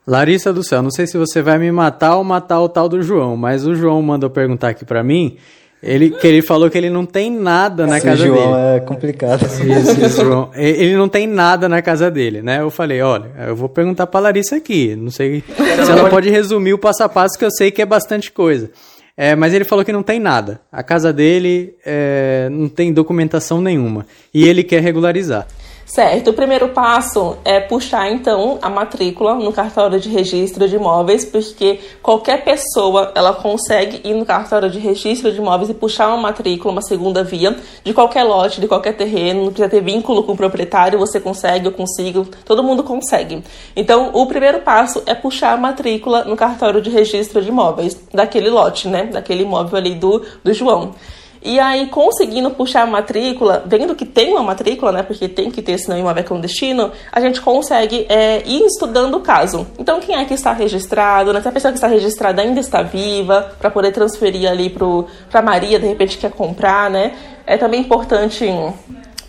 Larissa 0.10 0.52
do 0.52 0.64
céu, 0.64 0.82
não 0.82 0.90
sei 0.90 1.06
se 1.06 1.18
você 1.18 1.40
vai 1.42 1.60
me 1.60 1.72
matar 1.72 2.16
ou 2.16 2.24
matar 2.24 2.60
o 2.62 2.68
tal 2.68 2.90
do 2.90 3.02
João, 3.04 3.38
mas 3.38 3.68
o 3.68 3.76
João 3.76 4.02
mandou 4.02 4.28
perguntar 4.30 4.70
aqui 4.70 4.84
para 4.84 5.04
mim. 5.04 5.38
Ele, 5.82 6.10
que 6.10 6.28
ele 6.28 6.42
falou 6.42 6.70
que 6.70 6.78
ele 6.78 6.90
não 6.90 7.06
tem 7.06 7.32
nada 7.32 7.88
na 7.88 7.98
Esse 7.98 8.06
casa 8.06 8.26
João 8.26 8.52
dele. 8.52 8.76
é 8.76 8.80
complicado. 8.82 9.46
Isso, 9.46 10.22
João. 10.26 10.50
Ele 10.54 10.98
não 10.98 11.08
tem 11.08 11.26
nada 11.26 11.70
na 11.70 11.82
casa 11.82 12.12
dele, 12.12 12.42
né? 12.42 12.60
Eu 12.60 12.70
falei, 12.70 13.02
olha, 13.02 13.32
eu 13.48 13.56
vou 13.56 13.70
perguntar 13.70 14.08
pra 14.08 14.20
Larissa 14.20 14.58
aqui. 14.58 14.94
Não 14.96 15.10
sei 15.12 15.42
se 15.48 15.90
ela 15.92 16.10
pode 16.10 16.30
resumir 16.30 16.74
o 16.74 16.78
passo 16.78 17.04
a 17.04 17.08
passo, 17.08 17.38
que 17.40 17.46
eu 17.46 17.52
sei 17.52 17.72
que 17.72 17.82
é 17.82 17.86
bastante 17.86 18.32
coisa. 18.32 18.70
É, 19.16 19.36
mas 19.36 19.54
ele 19.54 19.64
falou 19.64 19.86
que 19.86 19.92
não 19.92 20.02
tem 20.04 20.20
nada. 20.20 20.60
A 20.72 20.82
casa 20.82 21.14
dele 21.14 21.76
é, 21.86 22.50
não 22.52 22.68
tem 22.68 22.92
documentação 22.92 23.62
nenhuma. 23.62 24.06
E 24.34 24.48
ele 24.48 24.64
quer 24.64 24.82
regularizar. 24.82 25.46
Certo, 25.90 26.30
o 26.30 26.34
primeiro 26.34 26.70
passo 26.70 27.38
é 27.44 27.60
puxar 27.60 28.12
então 28.12 28.60
a 28.62 28.70
matrícula 28.70 29.34
no 29.34 29.52
cartório 29.52 30.00
de 30.00 30.08
registro 30.08 30.70
de 30.70 30.76
imóveis, 30.76 31.26
porque 31.26 31.80
qualquer 32.04 32.44
pessoa 32.44 33.12
ela 33.16 33.34
consegue 33.34 34.00
ir 34.08 34.14
no 34.14 34.24
cartório 34.24 34.70
de 34.70 34.78
registro 34.78 35.32
de 35.32 35.40
imóveis 35.40 35.68
e 35.68 35.74
puxar 35.74 36.10
uma 36.10 36.18
matrícula, 36.18 36.74
uma 36.74 36.84
segunda 36.84 37.24
via, 37.24 37.58
de 37.84 37.92
qualquer 37.92 38.22
lote, 38.22 38.62
de 38.62 38.68
qualquer 38.68 38.94
terreno, 38.94 39.46
não 39.46 39.48
precisa 39.48 39.68
ter 39.68 39.82
vínculo 39.82 40.22
com 40.22 40.34
o 40.34 40.38
proprietário, 40.38 41.00
você 41.00 41.20
consegue, 41.20 41.66
eu 41.66 41.72
consigo, 41.72 42.28
todo 42.46 42.62
mundo 42.62 42.84
consegue. 42.84 43.44
Então, 43.76 44.12
o 44.14 44.28
primeiro 44.28 44.60
passo 44.60 45.02
é 45.08 45.16
puxar 45.16 45.54
a 45.54 45.58
matrícula 45.58 46.24
no 46.24 46.38
cartório 46.38 46.84
de 46.84 46.92
registro 46.92 47.42
de 47.42 47.50
imóveis, 47.50 48.00
daquele 48.14 48.52
lote, 48.52 48.88
né, 48.88 49.06
daquele 49.06 49.42
imóvel 49.42 49.80
ali 49.80 49.96
do, 49.96 50.24
do 50.44 50.54
João. 50.54 50.94
E 51.42 51.58
aí, 51.58 51.88
conseguindo 51.88 52.52
puxar 52.52 52.82
a 52.82 52.86
matrícula, 52.86 53.64
vendo 53.66 53.96
que 53.96 54.06
tem 54.06 54.32
uma 54.32 54.44
matrícula, 54.44 54.92
né? 54.92 55.04
Porque 55.04 55.28
tem 55.30 55.50
que 55.50 55.62
ter, 55.62 55.78
senão 55.78 55.96
o 55.96 56.00
imóvel 56.02 56.22
é 56.22 56.24
clandestino, 56.24 56.92
a 57.12 57.22
gente 57.22 57.40
consegue 57.40 58.06
é, 58.10 58.44
ir 58.46 58.66
estudando 58.66 59.16
o 59.16 59.22
caso. 59.22 59.66
Então, 59.78 60.02
quem 60.02 60.16
é 60.16 60.26
que 60.26 60.34
está 60.34 60.52
registrado, 60.52 61.32
né? 61.32 61.42
Se 61.42 61.48
a 61.48 61.52
pessoa 61.52 61.72
que 61.72 61.78
está 61.78 61.88
registrada 61.88 62.42
ainda 62.42 62.60
está 62.60 62.82
viva, 62.82 63.54
para 63.58 63.72
poder 63.72 63.92
transferir 63.94 64.50
ali 64.50 64.70
para 64.70 65.42
Maria, 65.42 65.80
de 65.80 65.88
repente 65.88 66.18
quer 66.18 66.32
comprar, 66.32 66.90
né? 66.90 67.14
É 67.46 67.58
também 67.58 67.80
importante 67.80 68.46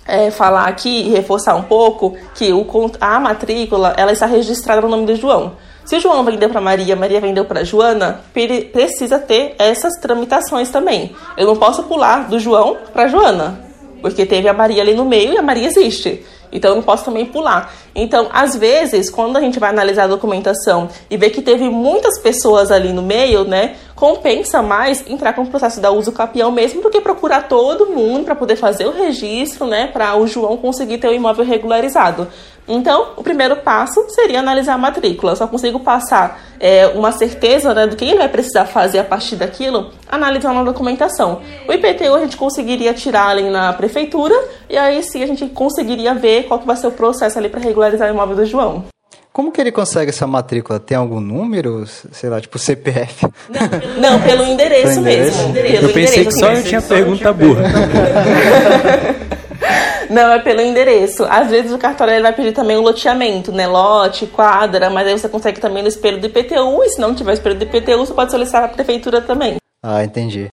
é, 0.04 0.30
falar 0.32 0.66
aqui 0.66 1.02
e 1.02 1.10
reforçar 1.10 1.54
um 1.54 1.62
pouco 1.62 2.16
que 2.34 2.52
o, 2.52 2.66
a 3.00 3.20
matrícula 3.20 3.94
ela 3.96 4.10
está 4.10 4.26
registrada 4.26 4.80
no 4.80 4.88
nome 4.88 5.06
do 5.06 5.14
João. 5.14 5.52
Se 5.90 5.96
o 5.96 6.00
João 6.00 6.22
vendeu 6.22 6.48
para 6.48 6.60
Maria, 6.60 6.94
Maria 6.94 7.20
vendeu 7.20 7.44
para 7.44 7.64
Joana, 7.64 8.20
precisa 8.32 9.18
ter 9.18 9.56
essas 9.58 9.94
tramitações 9.94 10.70
também. 10.70 11.16
Eu 11.36 11.48
não 11.48 11.56
posso 11.56 11.82
pular 11.82 12.28
do 12.28 12.38
João 12.38 12.76
para 12.92 13.08
Joana, 13.08 13.58
porque 14.00 14.24
teve 14.24 14.48
a 14.48 14.52
Maria 14.52 14.82
ali 14.82 14.94
no 14.94 15.04
meio 15.04 15.32
e 15.32 15.36
a 15.36 15.42
Maria 15.42 15.66
existe. 15.66 16.24
Então 16.52 16.70
eu 16.70 16.76
não 16.76 16.82
posso 16.84 17.04
também 17.04 17.26
pular. 17.26 17.74
Então, 17.92 18.28
às 18.32 18.54
vezes, 18.54 19.10
quando 19.10 19.36
a 19.36 19.40
gente 19.40 19.58
vai 19.58 19.70
analisar 19.70 20.04
a 20.04 20.06
documentação 20.06 20.88
e 21.10 21.16
ver 21.16 21.30
que 21.30 21.42
teve 21.42 21.68
muitas 21.68 22.20
pessoas 22.20 22.70
ali 22.70 22.92
no 22.92 23.02
meio, 23.02 23.44
né, 23.44 23.74
compensa 23.96 24.62
mais 24.62 25.04
entrar 25.08 25.32
com 25.32 25.42
o 25.42 25.46
processo 25.46 25.80
da 25.80 25.90
uso 25.90 26.12
capião 26.12 26.52
mesmo 26.52 26.82
do 26.82 26.90
que 26.90 27.00
procurar 27.00 27.48
todo 27.48 27.86
mundo 27.86 28.24
para 28.24 28.36
poder 28.36 28.54
fazer 28.56 28.86
o 28.86 28.92
registro, 28.92 29.66
né, 29.66 29.88
para 29.88 30.16
o 30.16 30.26
João 30.26 30.56
conseguir 30.56 30.98
ter 30.98 31.08
o 31.08 31.12
imóvel 31.12 31.44
regularizado. 31.44 32.28
Então, 32.72 33.14
o 33.16 33.22
primeiro 33.24 33.56
passo 33.56 34.06
seria 34.10 34.38
analisar 34.38 34.74
a 34.74 34.78
matrícula. 34.78 35.32
Eu 35.32 35.36
só 35.36 35.48
consigo 35.48 35.80
passar 35.80 36.40
é, 36.60 36.86
uma 36.86 37.10
certeza 37.10 37.74
né, 37.74 37.88
do 37.88 37.96
que 37.96 38.04
ele 38.04 38.16
vai 38.16 38.28
precisar 38.28 38.64
fazer 38.64 39.00
a 39.00 39.04
partir 39.04 39.34
daquilo, 39.34 39.90
analisando 40.08 40.60
a 40.60 40.62
documentação. 40.62 41.42
O 41.68 41.72
IPTU 41.72 42.14
a 42.14 42.20
gente 42.20 42.36
conseguiria 42.36 42.94
tirar 42.94 43.26
ali 43.26 43.50
na 43.50 43.72
prefeitura 43.72 44.34
e 44.68 44.78
aí 44.78 45.02
sim 45.02 45.20
a 45.20 45.26
gente 45.26 45.44
conseguiria 45.46 46.14
ver 46.14 46.44
qual 46.44 46.60
que 46.60 46.66
vai 46.66 46.76
ser 46.76 46.86
o 46.86 46.92
processo 46.92 47.36
ali 47.36 47.48
para 47.48 47.58
regularizar 47.58 48.08
o 48.08 48.14
imóvel 48.14 48.36
do 48.36 48.46
João. 48.46 48.84
Como 49.32 49.50
que 49.50 49.60
ele 49.60 49.72
consegue 49.72 50.10
essa 50.10 50.26
matrícula? 50.26 50.78
Tem 50.78 50.96
algum 50.96 51.18
número? 51.18 51.84
Sei 51.86 52.30
lá, 52.30 52.40
tipo 52.40 52.56
CPF? 52.56 53.26
Não, 53.48 53.68
pelo, 53.68 54.00
não, 54.00 54.20
pelo 54.20 54.44
endereço, 54.44 55.00
mesmo. 55.00 55.48
Endereço. 55.48 55.84
Eu 55.84 55.92
pensei 55.92 56.24
que 56.24 56.32
só 56.32 56.52
eu 56.52 56.62
tinha 56.62 56.82
pergunta 56.82 57.32
burra. 57.32 57.62
Não, 60.10 60.32
é 60.32 60.38
pelo 60.38 60.60
endereço. 60.60 61.24
Às 61.24 61.50
vezes 61.50 61.72
o 61.72 61.78
cartório 61.78 62.20
vai 62.22 62.32
pedir 62.32 62.52
também 62.52 62.76
o 62.76 62.82
loteamento, 62.82 63.52
né? 63.52 63.66
Lote, 63.66 64.26
quadra, 64.26 64.90
mas 64.90 65.06
aí 65.06 65.18
você 65.18 65.28
consegue 65.28 65.60
também 65.60 65.82
no 65.82 65.88
espelho 65.88 66.20
do 66.20 66.26
IPTU, 66.26 66.82
e 66.82 66.88
se 66.90 67.00
não 67.00 67.14
tiver 67.14 67.34
espelho 67.34 67.56
do 67.56 67.64
IPTU, 67.64 67.98
você 67.98 68.14
pode 68.14 68.30
solicitar 68.30 68.64
a 68.64 68.68
prefeitura 68.68 69.20
também. 69.20 69.56
Ah, 69.82 70.04
entendi. 70.04 70.48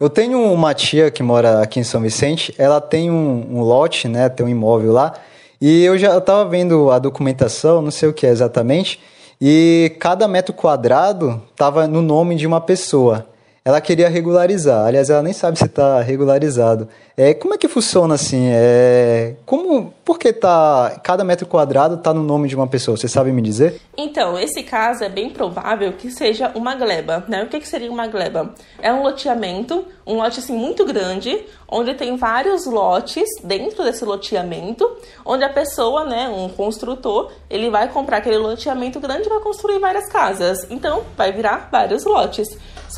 Eu 0.00 0.08
tenho 0.08 0.40
uma 0.52 0.74
tia 0.74 1.10
que 1.10 1.22
mora 1.22 1.60
aqui 1.60 1.80
em 1.80 1.84
São 1.84 2.00
Vicente, 2.00 2.54
ela 2.56 2.80
tem 2.80 3.10
um, 3.10 3.56
um 3.56 3.60
lote, 3.62 4.06
né? 4.06 4.28
Tem 4.28 4.46
um 4.46 4.48
imóvel 4.48 4.92
lá. 4.92 5.14
E 5.60 5.82
eu 5.82 5.98
já 5.98 6.16
estava 6.16 6.48
vendo 6.48 6.90
a 6.92 7.00
documentação, 7.00 7.82
não 7.82 7.90
sei 7.90 8.08
o 8.08 8.12
que 8.12 8.24
é 8.24 8.30
exatamente, 8.30 9.00
e 9.40 9.96
cada 10.00 10.26
metro 10.26 10.52
quadrado 10.52 11.42
estava 11.50 11.86
no 11.86 12.02
nome 12.02 12.34
de 12.34 12.46
uma 12.46 12.60
pessoa. 12.60 13.26
Ela 13.64 13.80
queria 13.80 14.08
regularizar. 14.08 14.86
Aliás, 14.86 15.10
ela 15.10 15.22
nem 15.22 15.32
sabe 15.32 15.58
se 15.58 15.66
está 15.66 16.00
regularizado. 16.00 16.88
É, 17.16 17.34
como 17.34 17.52
é 17.52 17.58
que 17.58 17.66
funciona 17.66 18.14
assim? 18.14 18.48
É, 18.52 19.34
como, 19.44 19.92
por 20.04 20.18
que 20.18 20.32
tá, 20.32 21.00
cada 21.02 21.24
metro 21.24 21.46
quadrado 21.46 21.96
está 21.96 22.14
no 22.14 22.22
nome 22.22 22.48
de 22.48 22.54
uma 22.54 22.68
pessoa? 22.68 22.96
Você 22.96 23.08
sabe 23.08 23.32
me 23.32 23.42
dizer? 23.42 23.80
Então, 23.96 24.38
esse 24.38 24.62
caso 24.62 25.02
é 25.02 25.08
bem 25.08 25.28
provável 25.28 25.92
que 25.94 26.10
seja 26.12 26.52
uma 26.54 26.76
gleba. 26.76 27.24
Né? 27.26 27.42
O 27.42 27.48
que, 27.48 27.58
que 27.58 27.66
seria 27.66 27.90
uma 27.90 28.06
gleba? 28.06 28.54
É 28.80 28.92
um 28.92 29.02
loteamento, 29.02 29.84
um 30.06 30.16
lote 30.16 30.38
assim, 30.38 30.56
muito 30.56 30.84
grande, 30.84 31.44
onde 31.68 31.92
tem 31.94 32.16
vários 32.16 32.66
lotes 32.66 33.28
dentro 33.42 33.82
desse 33.82 34.04
loteamento, 34.04 34.88
onde 35.26 35.42
a 35.42 35.52
pessoa, 35.52 36.04
né, 36.04 36.28
um 36.28 36.48
construtor, 36.48 37.32
ele 37.50 37.68
vai 37.68 37.88
comprar 37.88 38.18
aquele 38.18 38.38
loteamento 38.38 39.00
grande 39.00 39.26
e 39.26 39.28
vai 39.28 39.40
construir 39.40 39.80
várias 39.80 40.08
casas. 40.08 40.66
Então, 40.70 41.02
vai 41.16 41.32
virar 41.32 41.68
vários 41.70 42.04
lotes. 42.04 42.48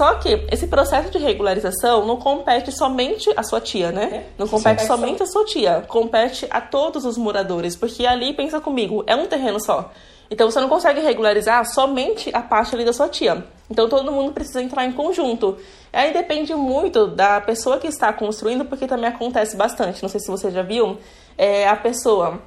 Só 0.01 0.15
que 0.15 0.47
esse 0.51 0.67
processo 0.67 1.11
de 1.11 1.19
regularização 1.19 2.07
não 2.07 2.17
compete 2.17 2.73
somente 2.73 3.31
a 3.37 3.43
sua 3.43 3.61
tia, 3.61 3.93
né? 3.93 4.25
Não 4.39 4.49
compete 4.49 4.81
Sim. 4.81 4.87
somente 4.87 5.23
a 5.23 5.27
sua 5.27 5.45
tia, 5.45 5.85
compete 5.87 6.47
a 6.49 6.59
todos 6.59 7.05
os 7.05 7.19
moradores, 7.19 7.77
porque 7.77 8.07
ali, 8.07 8.33
pensa 8.33 8.63
comigo, 8.63 9.05
é 9.07 9.15
um 9.15 9.27
terreno 9.27 9.61
só. 9.61 9.93
Então 10.31 10.51
você 10.51 10.59
não 10.59 10.71
consegue 10.71 11.01
regularizar 11.01 11.67
somente 11.67 12.31
a 12.33 12.41
parte 12.41 12.75
ali 12.75 12.83
da 12.83 12.95
sua 12.95 13.11
tia. 13.11 13.45
Então 13.71 13.91
todo 13.91 14.11
mundo 14.11 14.33
precisa 14.33 14.63
entrar 14.63 14.87
em 14.87 14.93
conjunto. 14.93 15.59
Aí 15.93 16.15
depende 16.15 16.55
muito 16.55 17.07
da 17.07 17.39
pessoa 17.43 17.77
que 17.77 17.87
está 17.87 18.11
construindo, 18.11 18.65
porque 18.65 18.87
também 18.87 19.11
acontece 19.11 19.55
bastante. 19.55 20.03
Não 20.03 20.09
sei 20.09 20.21
se 20.21 20.31
você 20.31 20.51
já 20.51 20.63
viu, 20.63 20.97
é, 21.37 21.69
a 21.69 21.77
pessoa 21.77 22.41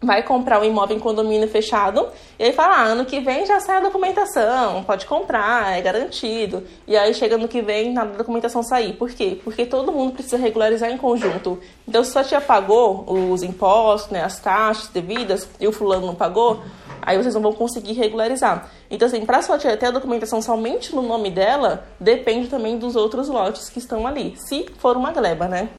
vai 0.00 0.22
comprar 0.22 0.60
um 0.60 0.64
imóvel 0.64 0.96
em 0.96 1.00
condomínio 1.00 1.48
fechado 1.48 2.08
e 2.38 2.44
aí 2.44 2.52
fala, 2.52 2.76
ah, 2.76 2.84
ano 2.84 3.06
que 3.06 3.18
vem 3.20 3.46
já 3.46 3.58
sai 3.60 3.78
a 3.78 3.80
documentação, 3.80 4.84
pode 4.84 5.06
comprar, 5.06 5.76
é 5.76 5.80
garantido. 5.80 6.62
E 6.86 6.96
aí 6.96 7.14
chega 7.14 7.38
no 7.38 7.48
que 7.48 7.62
vem, 7.62 7.92
nada 7.92 8.10
da 8.10 8.18
documentação 8.18 8.62
sair. 8.62 8.92
Por 8.92 9.10
quê? 9.10 9.40
Porque 9.42 9.64
todo 9.64 9.90
mundo 9.90 10.12
precisa 10.12 10.36
regularizar 10.36 10.90
em 10.90 10.98
conjunto. 10.98 11.58
Então, 11.88 12.04
se 12.04 12.12
sua 12.12 12.22
tia 12.22 12.40
pagou 12.40 13.04
os 13.08 13.42
impostos, 13.42 14.10
né, 14.10 14.22
as 14.22 14.38
taxas 14.38 14.88
devidas 14.88 15.48
e 15.58 15.66
o 15.66 15.72
fulano 15.72 16.06
não 16.06 16.14
pagou, 16.14 16.60
aí 17.00 17.16
vocês 17.16 17.34
não 17.34 17.42
vão 17.42 17.52
conseguir 17.52 17.94
regularizar. 17.94 18.70
Então, 18.90 19.08
assim, 19.08 19.24
para 19.24 19.40
sua 19.40 19.56
tia 19.58 19.76
ter 19.76 19.86
a 19.86 19.90
documentação 19.90 20.42
somente 20.42 20.94
no 20.94 21.00
nome 21.00 21.30
dela, 21.30 21.84
depende 21.98 22.48
também 22.48 22.78
dos 22.78 22.96
outros 22.96 23.28
lotes 23.28 23.70
que 23.70 23.78
estão 23.78 24.06
ali, 24.06 24.34
se 24.36 24.66
for 24.78 24.96
uma 24.96 25.10
gleba, 25.10 25.48
né? 25.48 25.70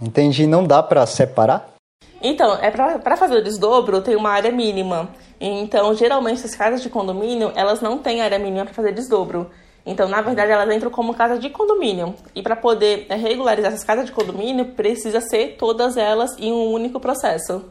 Entendi. 0.00 0.46
Não 0.46 0.64
dá 0.64 0.82
para 0.82 1.04
separar? 1.04 1.77
Então, 2.22 2.56
é 2.60 2.70
para 2.70 3.16
fazer 3.16 3.36
o 3.36 3.42
desdobro, 3.42 4.00
tem 4.00 4.16
uma 4.16 4.30
área 4.30 4.50
mínima. 4.50 5.08
Então, 5.40 5.94
geralmente, 5.94 6.44
as 6.44 6.54
casas 6.54 6.82
de 6.82 6.90
condomínio, 6.90 7.52
elas 7.54 7.80
não 7.80 7.98
têm 7.98 8.20
área 8.20 8.38
mínima 8.38 8.64
para 8.64 8.74
fazer 8.74 8.92
desdobro. 8.92 9.48
Então, 9.86 10.08
na 10.08 10.20
verdade, 10.20 10.52
elas 10.52 10.74
entram 10.74 10.90
como 10.90 11.14
casa 11.14 11.38
de 11.38 11.48
condomínio. 11.48 12.14
E 12.34 12.42
para 12.42 12.54
poder 12.54 13.06
é, 13.08 13.14
regularizar 13.14 13.72
essas 13.72 13.84
casas 13.84 14.06
de 14.06 14.12
condomínio, 14.12 14.66
precisa 14.66 15.20
ser 15.20 15.56
todas 15.58 15.96
elas 15.96 16.36
em 16.38 16.52
um 16.52 16.72
único 16.72 17.00
processo. 17.00 17.64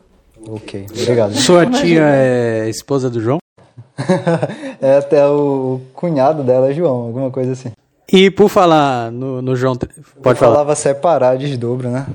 Ok, 0.49 0.87
obrigado. 0.89 1.35
Sua 1.35 1.65
tia 1.65 2.03
é 2.03 2.69
esposa 2.69 3.09
do 3.09 3.19
João? 3.19 3.37
é 4.81 4.97
até 4.97 5.27
o 5.27 5.81
cunhado 5.93 6.43
dela, 6.43 6.73
João, 6.73 7.07
alguma 7.07 7.29
coisa 7.29 7.51
assim. 7.51 7.71
E 8.11 8.31
por 8.31 8.49
falar 8.49 9.11
no, 9.11 9.41
no 9.41 9.55
João. 9.55 9.75
Pode 9.75 9.93
Eu 10.15 10.23
falar. 10.23 10.35
falava 10.35 10.75
separar 10.75 11.37
desdobro, 11.37 11.89
né? 11.89 12.05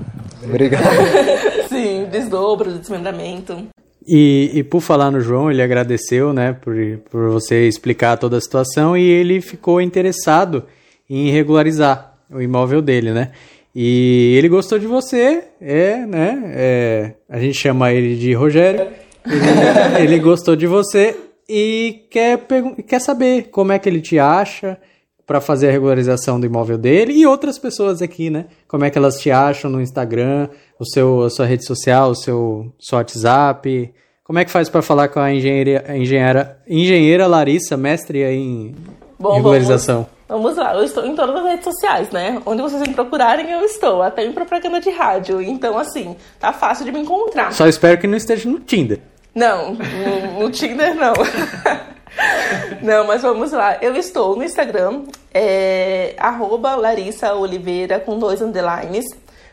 Obrigado. 0.43 0.83
Sim, 1.69 2.07
desdobro, 2.11 2.71
desmembramento. 2.77 3.67
E, 4.05 4.51
e 4.53 4.63
por 4.63 4.81
falar 4.81 5.11
no 5.11 5.21
João, 5.21 5.49
ele 5.49 5.61
agradeceu, 5.61 6.33
né, 6.33 6.51
por, 6.51 6.75
por 7.09 7.29
você 7.29 7.67
explicar 7.67 8.17
toda 8.17 8.37
a 8.37 8.41
situação 8.41 8.97
e 8.97 9.03
ele 9.03 9.39
ficou 9.39 9.79
interessado 9.81 10.65
em 11.09 11.29
regularizar 11.31 12.13
o 12.29 12.41
imóvel 12.41 12.81
dele, 12.81 13.11
né? 13.11 13.31
E 13.75 14.35
ele 14.37 14.49
gostou 14.49 14.77
de 14.77 14.85
você, 14.85 15.45
é, 15.61 15.97
né? 16.05 16.43
É, 16.47 17.11
a 17.29 17.39
gente 17.39 17.55
chama 17.55 17.91
ele 17.91 18.15
de 18.15 18.33
Rogério. 18.33 18.87
Ele, 19.25 20.03
ele 20.03 20.19
gostou 20.19 20.55
de 20.55 20.67
você 20.67 21.15
e 21.47 22.03
quer, 22.09 22.39
quer 22.87 22.99
saber 22.99 23.43
como 23.51 23.71
é 23.71 23.79
que 23.79 23.87
ele 23.87 24.01
te 24.01 24.19
acha, 24.19 24.77
para 25.25 25.39
fazer 25.39 25.69
a 25.69 25.71
regularização 25.71 26.39
do 26.39 26.45
imóvel 26.45 26.77
dele 26.77 27.13
e 27.13 27.25
outras 27.25 27.57
pessoas 27.57 28.01
aqui, 28.01 28.29
né? 28.29 28.45
Como 28.67 28.83
é 28.83 28.89
que 28.89 28.97
elas 28.97 29.19
te 29.19 29.31
acham 29.31 29.71
no 29.71 29.81
Instagram, 29.81 30.49
o 30.77 30.85
seu, 30.85 31.23
a 31.23 31.29
sua 31.29 31.45
rede 31.45 31.65
social, 31.65 32.11
o 32.11 32.15
seu, 32.15 32.73
seu 32.79 32.97
WhatsApp. 32.97 33.93
Como 34.23 34.39
é 34.39 34.45
que 34.45 34.51
faz 34.51 34.69
para 34.69 34.81
falar 34.81 35.07
com 35.09 35.19
a 35.19 35.33
engenheira, 35.33 35.83
a 35.87 35.97
engenheira, 35.97 36.57
engenheira 36.67 37.27
Larissa, 37.27 37.77
mestre 37.77 38.23
em 38.23 38.75
Bom, 39.17 39.35
regularização? 39.35 40.07
Vamos, 40.27 40.55
vamos, 40.55 40.57
lá, 40.57 40.75
eu 40.75 40.83
estou 40.83 41.05
em 41.05 41.15
todas 41.15 41.35
as 41.35 41.43
redes 41.43 41.63
sociais, 41.63 42.09
né? 42.11 42.41
Onde 42.45 42.61
vocês 42.61 42.81
me 42.81 42.93
procurarem, 42.93 43.49
eu 43.51 43.61
estou. 43.61 44.01
Até 44.01 44.25
em 44.25 44.33
propaganda 44.33 44.79
de 44.79 44.89
rádio. 44.89 45.41
Então, 45.41 45.77
assim, 45.77 46.15
tá 46.39 46.51
fácil 46.51 46.85
de 46.85 46.91
me 46.91 46.99
encontrar. 46.99 47.53
Só 47.53 47.67
espero 47.67 47.97
que 47.97 48.07
não 48.07 48.17
esteja 48.17 48.49
no 48.49 48.59
Tinder. 48.59 48.99
Não, 49.33 49.73
no, 49.73 50.39
no 50.41 50.51
Tinder 50.51 50.95
não. 50.95 51.13
Não, 52.81 53.07
mas 53.07 53.21
vamos 53.21 53.51
lá. 53.51 53.77
Eu 53.81 53.95
estou 53.95 54.35
no 54.35 54.43
Instagram, 54.43 55.03
é, 55.33 56.15
arroba 56.17 56.75
Larissa 56.75 57.33
Oliveira 57.33 57.99
com 57.99 58.17
dois 58.17 58.41
underlines. 58.41 59.05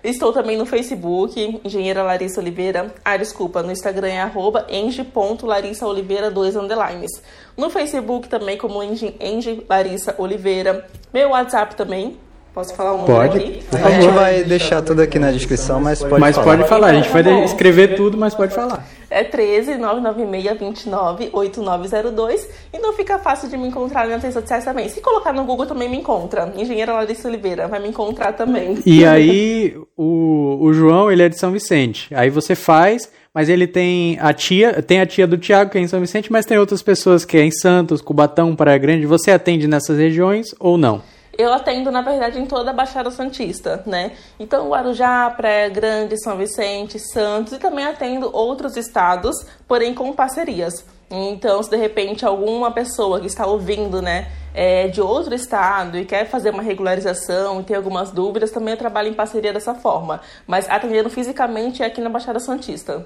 Estou 0.03 0.33
também 0.33 0.57
no 0.57 0.65
Facebook, 0.65 1.61
Engenheira 1.63 2.03
Larissa 2.03 2.41
Oliveira. 2.41 2.93
Ah, 3.05 3.19
desculpa, 3.19 3.63
no 3.63 3.71
Instagram 3.71 4.09
é 4.09 4.21
arroba 4.21 4.67
eng.larissaoliveira, 4.71 6.31
dois 6.31 6.57
underlines. 6.57 7.23
No 7.55 7.69
Facebook 7.69 8.27
também 8.27 8.57
como 8.57 8.83
Eng 8.83 9.67
Larissa 9.69 10.15
Oliveira. 10.17 10.87
Meu 11.13 11.31
WhatsApp 11.31 11.77
também, 11.77 12.17
Posso 12.53 12.75
falar 12.75 12.95
um 12.95 13.05
pode. 13.05 13.39
aqui? 13.39 13.63
A 13.73 13.91
gente 13.91 14.09
vai 14.09 14.43
deixar 14.43 14.83
tudo 14.83 15.01
aqui 15.01 15.21
na 15.21 15.31
descrição, 15.31 15.81
mas 15.81 16.01
pode 16.03 16.21
mas 16.21 16.35
falar. 16.35 16.57
pode 16.57 16.69
falar, 16.69 16.87
a 16.89 16.95
gente 16.95 17.09
vai 17.09 17.45
escrever 17.45 17.95
tudo, 17.95 18.19
mas 18.19 18.35
pode 18.35 18.53
falar. 18.53 18.85
É 19.09 19.23
13 19.23 19.77
996 19.77 20.59
29 20.59 21.31
8902 21.33 22.49
e 22.73 22.79
não 22.79 22.93
fica 22.93 23.19
fácil 23.19 23.49
de 23.49 23.57
me 23.57 23.69
encontrar 23.69 24.09
nas 24.09 24.23
redes 24.23 24.35
sociais 24.35 24.65
também. 24.65 24.89
Se 24.89 25.01
colocar 25.01 25.33
no 25.33 25.45
Google 25.45 25.67
também 25.67 25.89
me 25.89 25.97
encontra. 25.97 26.53
Engenheira 26.57 26.93
Larissa 26.93 27.29
Oliveira 27.29 27.69
vai 27.69 27.79
me 27.79 27.89
encontrar 27.89 28.33
também. 28.33 28.79
E 28.85 29.05
aí 29.05 29.77
o, 29.97 30.59
o 30.61 30.73
João, 30.73 31.11
ele 31.11 31.23
é 31.23 31.29
de 31.29 31.39
São 31.39 31.53
Vicente. 31.53 32.13
Aí 32.15 32.31
você 32.31 32.57
faz, 32.57 33.11
mas 33.33 33.49
ele 33.49 33.67
tem 33.69 34.19
a 34.21 34.33
tia, 34.33 34.83
tem 34.83 35.01
a 35.01 35.07
tia 35.07 35.27
do 35.27 35.39
Tiago 35.39 35.71
que 35.71 35.79
é 35.79 35.81
em 35.81 35.89
São 35.89 36.01
Vicente, 36.01 36.33
mas 36.33 36.47
tem 36.47 36.59
outras 36.59 36.83
pessoas 36.83 37.25
que 37.25 37.37
é 37.37 37.45
em 37.45 37.53
Santos, 37.53 38.01
Cubatão, 38.01 38.57
Praia 38.57 38.79
Grande. 38.79 39.07
Você 39.07 39.31
atende 39.31 39.69
nessas 39.69 39.99
regiões 39.99 40.49
ou 40.59 40.77
não? 40.77 41.01
Eu 41.41 41.55
atendo, 41.55 41.91
na 41.91 42.03
verdade, 42.03 42.39
em 42.39 42.45
toda 42.45 42.69
a 42.71 42.75
Baixada 42.75 43.11
Santista, 43.11 43.83
né? 43.87 44.13
Então, 44.39 44.69
Guarujá, 44.69 45.31
Praia 45.31 45.71
Grande, 45.71 46.23
São 46.23 46.37
Vicente, 46.37 46.99
Santos 46.99 47.55
e 47.55 47.59
também 47.59 47.87
atendo 47.87 48.29
outros 48.31 48.77
estados, 48.77 49.47
porém 49.67 49.95
com 49.95 50.13
parcerias. 50.13 50.85
Então, 51.11 51.63
se 51.63 51.71
de 51.71 51.77
repente 51.77 52.27
alguma 52.27 52.71
pessoa 52.71 53.21
que 53.21 53.27
está 53.27 53.47
ouvindo, 53.47 54.03
né, 54.03 54.31
é 54.53 54.89
de 54.89 55.01
outro 55.01 55.35
estado 55.35 55.97
e 55.97 56.05
quer 56.05 56.27
fazer 56.27 56.51
uma 56.51 56.63
regularização 56.63 57.61
e 57.61 57.65
tem 57.65 57.75
algumas 57.75 58.11
dúvidas, 58.11 58.51
também 58.51 58.75
eu 58.75 58.79
trabalho 58.79 59.09
em 59.09 59.15
parceria 59.15 59.53
dessa 59.53 59.75
forma. 59.75 60.21
Mas 60.47 60.69
atendendo 60.69 61.09
fisicamente 61.09 61.83
é 61.83 61.87
aqui 61.87 62.03
na 62.03 62.11
Baixada 62.11 62.39
Santista. 62.39 63.05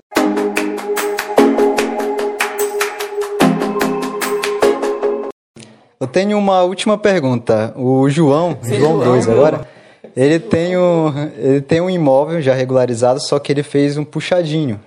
Eu 6.01 6.07
tenho 6.07 6.37
uma 6.39 6.63
última 6.63 6.99
pergunta. 6.99 7.73
O 7.77 8.09
João, 8.11 8.57
Sim, 8.63 8.79
João 8.79 8.93
João, 8.97 9.05
2 9.13 9.25
João. 9.25 9.37
agora, 9.37 9.69
ele 10.17 10.39
tem, 10.39 10.77
um, 10.77 11.13
ele 11.39 11.61
tem 11.61 11.81
um 11.81 11.89
imóvel 11.89 12.41
já 12.43 12.55
regularizado, 12.55 13.21
só 13.21 13.39
que 13.39 13.53
ele 13.53 13.63
fez 13.63 13.97
um 13.97 14.05
puxadinho. 14.05 14.81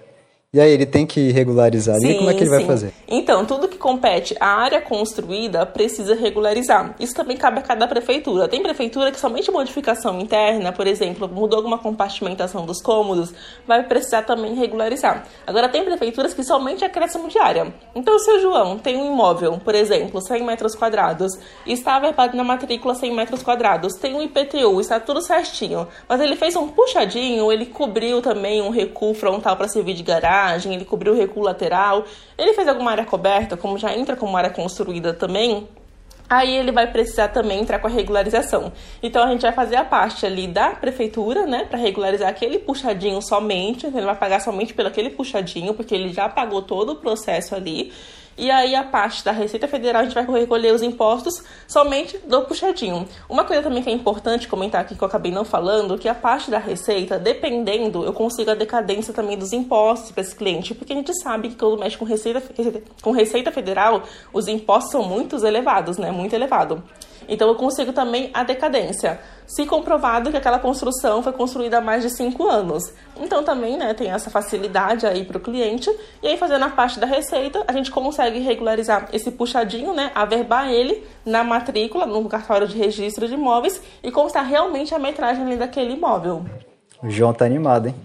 E 0.54 0.62
aí, 0.62 0.72
ele 0.72 0.86
tem 0.86 1.06
que 1.06 1.30
regularizar 1.34 1.98
ali? 1.98 2.16
Como 2.16 2.30
é 2.30 2.34
que 2.34 2.40
ele 2.40 2.50
vai 2.50 2.62
sim. 2.62 2.68
fazer? 2.68 2.94
Então, 3.06 3.44
tudo 3.44 3.68
que 3.68 3.78
compete 3.78 4.34
à 4.40 4.48
área 4.48 4.80
construída 4.80 5.66
precisa 5.66 6.16
regularizar. 6.16 6.96
Isso 7.02 7.14
também 7.14 7.36
cabe 7.36 7.60
a 7.60 7.62
cada 7.62 7.86
prefeitura. 7.86 8.48
Tem 8.48 8.64
prefeitura 8.64 9.12
que 9.12 9.20
somente 9.20 9.52
modificação 9.52 10.22
interna, 10.22 10.72
por 10.72 10.88
exemplo, 10.88 11.28
mudou 11.28 11.58
alguma 11.58 11.78
compartimentação 11.78 12.66
dos 12.66 12.82
cômodos, 12.82 13.34
vai 13.68 13.84
precisar 13.84 14.22
também 14.22 14.56
regularizar. 14.56 15.28
Agora, 15.46 15.68
tem 15.68 15.84
prefeituras 15.84 16.34
que 16.34 16.42
somente 16.46 16.86
acréscimo 16.86 17.28
de 17.28 17.38
área. 17.38 17.74
Então, 17.94 18.18
se 18.18 18.32
o 18.32 18.40
João 18.40 18.80
tem 18.80 18.96
um 18.96 19.12
imóvel, 19.12 19.60
por 19.62 19.76
exemplo, 19.76 20.22
100 20.22 20.46
metros 20.46 20.76
quadrados, 20.76 21.34
está 21.66 21.98
averbado 21.98 22.38
na 22.38 22.46
matrícula 22.46 22.96
100 22.96 23.14
metros 23.14 23.44
quadrados, 23.44 23.96
tem 23.96 24.16
um 24.16 24.22
IPTU, 24.22 24.80
está 24.80 24.98
tudo 24.98 25.22
certinho, 25.22 25.90
mas 26.08 26.22
ele 26.22 26.38
fez 26.38 26.56
um 26.56 26.70
puxadinho, 26.70 27.52
ele 27.52 27.66
cobriu 27.66 28.22
também 28.22 28.62
um 28.62 28.70
recuo 28.70 29.14
frontal 29.14 29.58
para 29.58 29.68
servir 29.68 29.94
de 29.94 30.04
garagem, 30.04 30.37
ele 30.76 30.86
cobriu 30.86 31.14
o 31.14 31.16
recuo 31.16 31.44
lateral, 31.44 32.06
ele 32.38 32.54
fez 32.54 32.68
alguma 32.68 32.92
área 32.92 33.06
coberta, 33.06 33.58
como 33.58 33.78
já 33.78 33.96
entra 33.96 34.16
como 34.16 34.38
área 34.38 34.50
construída 34.50 35.14
também, 35.14 35.68
Aí 36.30 36.58
ele 36.58 36.74
vai 36.74 36.92
precisar 36.92 37.30
também 37.30 37.62
entrar 37.62 37.80
com 37.80 37.88
a 37.88 37.90
regularização. 37.90 38.74
Então 39.02 39.24
a 39.24 39.32
gente 39.32 39.42
vai 39.42 39.54
fazer 39.54 39.78
a 39.78 39.86
parte 39.86 40.26
ali 40.26 40.46
da 40.46 40.72
prefeitura, 40.72 41.46
né, 41.46 41.66
para 41.70 41.78
regularizar 41.78 42.28
aquele 42.28 42.60
puxadinho 42.60 43.22
somente. 43.22 43.88
Então, 43.88 44.00
ele 44.00 44.06
vai 44.06 44.16
pagar 44.16 44.42
somente 44.42 44.74
pelo 44.74 44.90
aquele 44.90 45.10
puxadinho, 45.10 45.74
porque 45.74 45.96
ele 45.96 46.10
já 46.10 46.28
pagou 46.28 46.62
todo 46.62 46.92
o 46.92 46.96
processo 46.96 47.56
ali. 47.56 47.94
E 48.38 48.52
aí 48.52 48.76
a 48.76 48.84
parte 48.84 49.26
da 49.26 49.32
Receita 49.32 49.68
Federal 49.68 50.02
a 50.02 50.06
gente 50.06 50.14
vai 50.14 50.24
recolher 50.24 50.72
os 50.72 50.84
impostos 50.84 51.44
somente 51.68 52.20
do 52.20 52.44
puxadinho. 52.44 53.08
Uma 53.28 53.44
coisa 53.44 53.64
também 53.64 53.82
que 53.82 53.90
é 53.90 53.94
importante 53.94 54.48
comentar 54.48 54.82
aqui 54.82 54.96
que 54.96 55.02
eu 55.02 55.08
acabei 55.08 55.32
não 55.32 55.44
falando, 55.44 55.98
que 55.98 56.08
a 56.08 56.14
parte 56.14 56.52
da 56.52 56.60
Receita, 56.60 57.18
dependendo, 57.18 58.06
eu 58.06 58.14
consigo 58.14 58.52
a 58.52 58.54
decadência 58.54 59.12
também 59.12 59.38
dos 59.38 59.54
impostos 59.54 60.12
para 60.12 60.22
esse 60.22 60.36
cliente, 60.36 60.76
porque 60.76 60.94
a 60.94 60.96
gente 60.96 61.12
sabe 61.20 61.50
que 61.50 61.56
quando 61.56 61.80
mexe 61.80 61.98
com 61.98 62.06
Receita, 62.06 62.44
com 63.02 63.12
Receita 63.12 63.52
Federal, 63.52 64.04
os 64.32 64.48
impostos 64.48 64.92
são 64.92 65.02
muito 65.02 65.36
elevados, 65.44 65.98
né? 65.98 66.12
Muito 66.12 66.34
elevado. 66.34 66.84
Então 67.28 67.48
eu 67.48 67.56
consigo 67.56 67.92
também 67.92 68.30
a 68.34 68.44
decadência, 68.44 69.20
se 69.48 69.66
comprovado 69.66 70.30
que 70.30 70.38
aquela 70.38 70.60
construção 70.60 71.24
foi 71.24 71.32
construída 71.32 71.78
há 71.78 71.82
mais 71.82 72.04
de 72.04 72.10
cinco 72.10 72.48
anos. 72.48 72.94
Então 73.20 73.44
também 73.44 73.78
né, 73.78 73.94
tem 73.94 74.12
essa 74.12 74.30
facilidade 74.30 75.08
aí 75.08 75.24
para 75.24 75.38
o 75.38 75.40
cliente. 75.40 75.90
E 76.22 76.28
aí 76.28 76.38
fazendo 76.38 76.66
a 76.66 76.70
parte 76.70 77.00
da 77.00 77.08
receita, 77.08 77.64
a 77.66 77.72
gente 77.72 77.90
consegue 77.90 78.40
regularizar 78.40 79.08
esse 79.14 79.32
puxadinho, 79.32 79.94
né, 79.94 80.12
averbar 80.14 80.70
ele 80.70 81.04
na 81.26 81.44
matrícula, 81.44 82.06
no 82.06 82.28
cartório 82.28 82.68
de 82.68 82.78
registro 82.78 83.28
de 83.28 83.34
imóveis 83.34 83.82
e 84.04 84.12
constar 84.12 84.46
realmente 84.46 84.94
a 84.94 85.00
metragem 85.00 85.44
ali 85.44 85.56
daquele 85.56 85.94
imóvel. 85.94 86.46
O 87.02 87.10
João 87.10 87.34
tá 87.34 87.46
animado, 87.46 87.88
hein? 87.88 87.96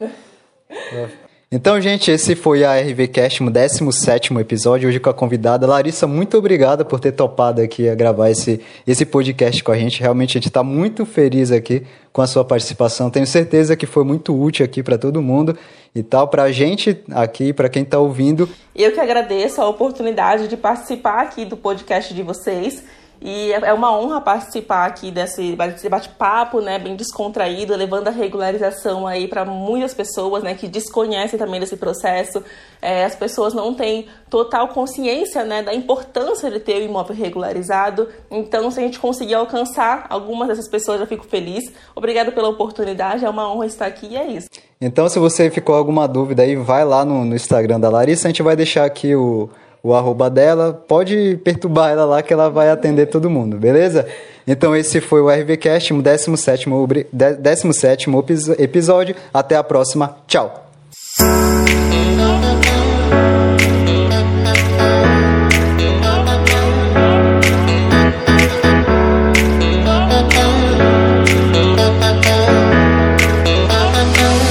Então, 1.52 1.80
gente, 1.80 2.12
esse 2.12 2.36
foi 2.36 2.62
a 2.62 2.80
RVCast, 2.80 3.42
o 3.42 3.50
17 3.50 4.32
episódio, 4.34 4.88
hoje 4.88 5.00
com 5.00 5.10
a 5.10 5.12
convidada. 5.12 5.66
Larissa, 5.66 6.06
muito 6.06 6.38
obrigada 6.38 6.84
por 6.84 7.00
ter 7.00 7.10
topado 7.10 7.60
aqui 7.60 7.88
a 7.88 7.94
gravar 7.96 8.30
esse, 8.30 8.60
esse 8.86 9.04
podcast 9.04 9.64
com 9.64 9.72
a 9.72 9.76
gente. 9.76 10.00
Realmente, 10.00 10.30
a 10.30 10.34
gente 10.34 10.46
está 10.46 10.62
muito 10.62 11.04
feliz 11.04 11.50
aqui 11.50 11.84
com 12.12 12.22
a 12.22 12.26
sua 12.28 12.44
participação. 12.44 13.10
Tenho 13.10 13.26
certeza 13.26 13.74
que 13.74 13.84
foi 13.84 14.04
muito 14.04 14.32
útil 14.32 14.64
aqui 14.64 14.80
para 14.80 14.96
todo 14.96 15.20
mundo 15.20 15.58
e 15.92 16.04
tal, 16.04 16.28
para 16.28 16.44
a 16.44 16.52
gente 16.52 17.02
aqui, 17.10 17.52
para 17.52 17.68
quem 17.68 17.82
está 17.82 17.98
ouvindo. 17.98 18.48
Eu 18.72 18.92
que 18.92 19.00
agradeço 19.00 19.60
a 19.60 19.68
oportunidade 19.68 20.46
de 20.46 20.56
participar 20.56 21.20
aqui 21.20 21.44
do 21.44 21.56
podcast 21.56 22.14
de 22.14 22.22
vocês. 22.22 22.84
E 23.22 23.52
é 23.52 23.72
uma 23.74 23.94
honra 23.94 24.18
participar 24.18 24.86
aqui 24.86 25.10
desse 25.10 25.54
bate-papo, 25.90 26.62
né, 26.62 26.78
bem 26.78 26.96
descontraído, 26.96 27.76
levando 27.76 28.08
a 28.08 28.10
regularização 28.10 29.06
aí 29.06 29.28
para 29.28 29.44
muitas 29.44 29.92
pessoas, 29.92 30.42
né, 30.42 30.54
que 30.54 30.66
desconhecem 30.66 31.38
também 31.38 31.60
desse 31.60 31.76
processo. 31.76 32.42
É, 32.80 33.04
as 33.04 33.14
pessoas 33.14 33.52
não 33.52 33.74
têm 33.74 34.06
total 34.30 34.68
consciência, 34.68 35.44
né, 35.44 35.62
da 35.62 35.74
importância 35.74 36.50
de 36.50 36.60
ter 36.60 36.80
o 36.80 36.84
imóvel 36.84 37.14
regularizado. 37.14 38.08
Então, 38.30 38.70
se 38.70 38.80
a 38.80 38.82
gente 38.82 38.98
conseguir 38.98 39.34
alcançar 39.34 40.06
algumas 40.08 40.48
dessas 40.48 40.68
pessoas, 40.68 40.98
eu 40.98 41.06
fico 41.06 41.26
feliz. 41.26 41.70
Obrigada 41.94 42.32
pela 42.32 42.48
oportunidade, 42.48 43.24
é 43.24 43.28
uma 43.28 43.52
honra 43.52 43.66
estar 43.66 43.84
aqui 43.84 44.06
e 44.12 44.16
é 44.16 44.26
isso. 44.28 44.48
Então, 44.80 45.06
se 45.10 45.18
você 45.18 45.50
ficou 45.50 45.74
alguma 45.74 46.08
dúvida 46.08 46.42
aí, 46.42 46.56
vai 46.56 46.86
lá 46.86 47.04
no, 47.04 47.22
no 47.22 47.34
Instagram 47.36 47.78
da 47.78 47.90
Larissa, 47.90 48.28
a 48.28 48.30
gente 48.30 48.42
vai 48.42 48.56
deixar 48.56 48.86
aqui 48.86 49.14
o 49.14 49.50
o 49.82 49.94
arroba 49.94 50.28
dela, 50.28 50.72
pode 50.86 51.38
perturbar 51.42 51.90
ela 51.90 52.04
lá 52.04 52.22
que 52.22 52.32
ela 52.32 52.48
vai 52.48 52.70
atender 52.70 53.06
todo 53.06 53.30
mundo, 53.30 53.56
beleza? 53.56 54.06
Então 54.46 54.74
esse 54.74 55.00
foi 55.00 55.20
o 55.20 55.28
RVCast, 55.28 55.92
o 55.94 56.02
17º, 56.02 57.06
17º 57.12 58.60
episódio. 58.60 59.14
Até 59.32 59.56
a 59.56 59.64
próxima. 59.64 60.16
Tchau! 60.26 60.69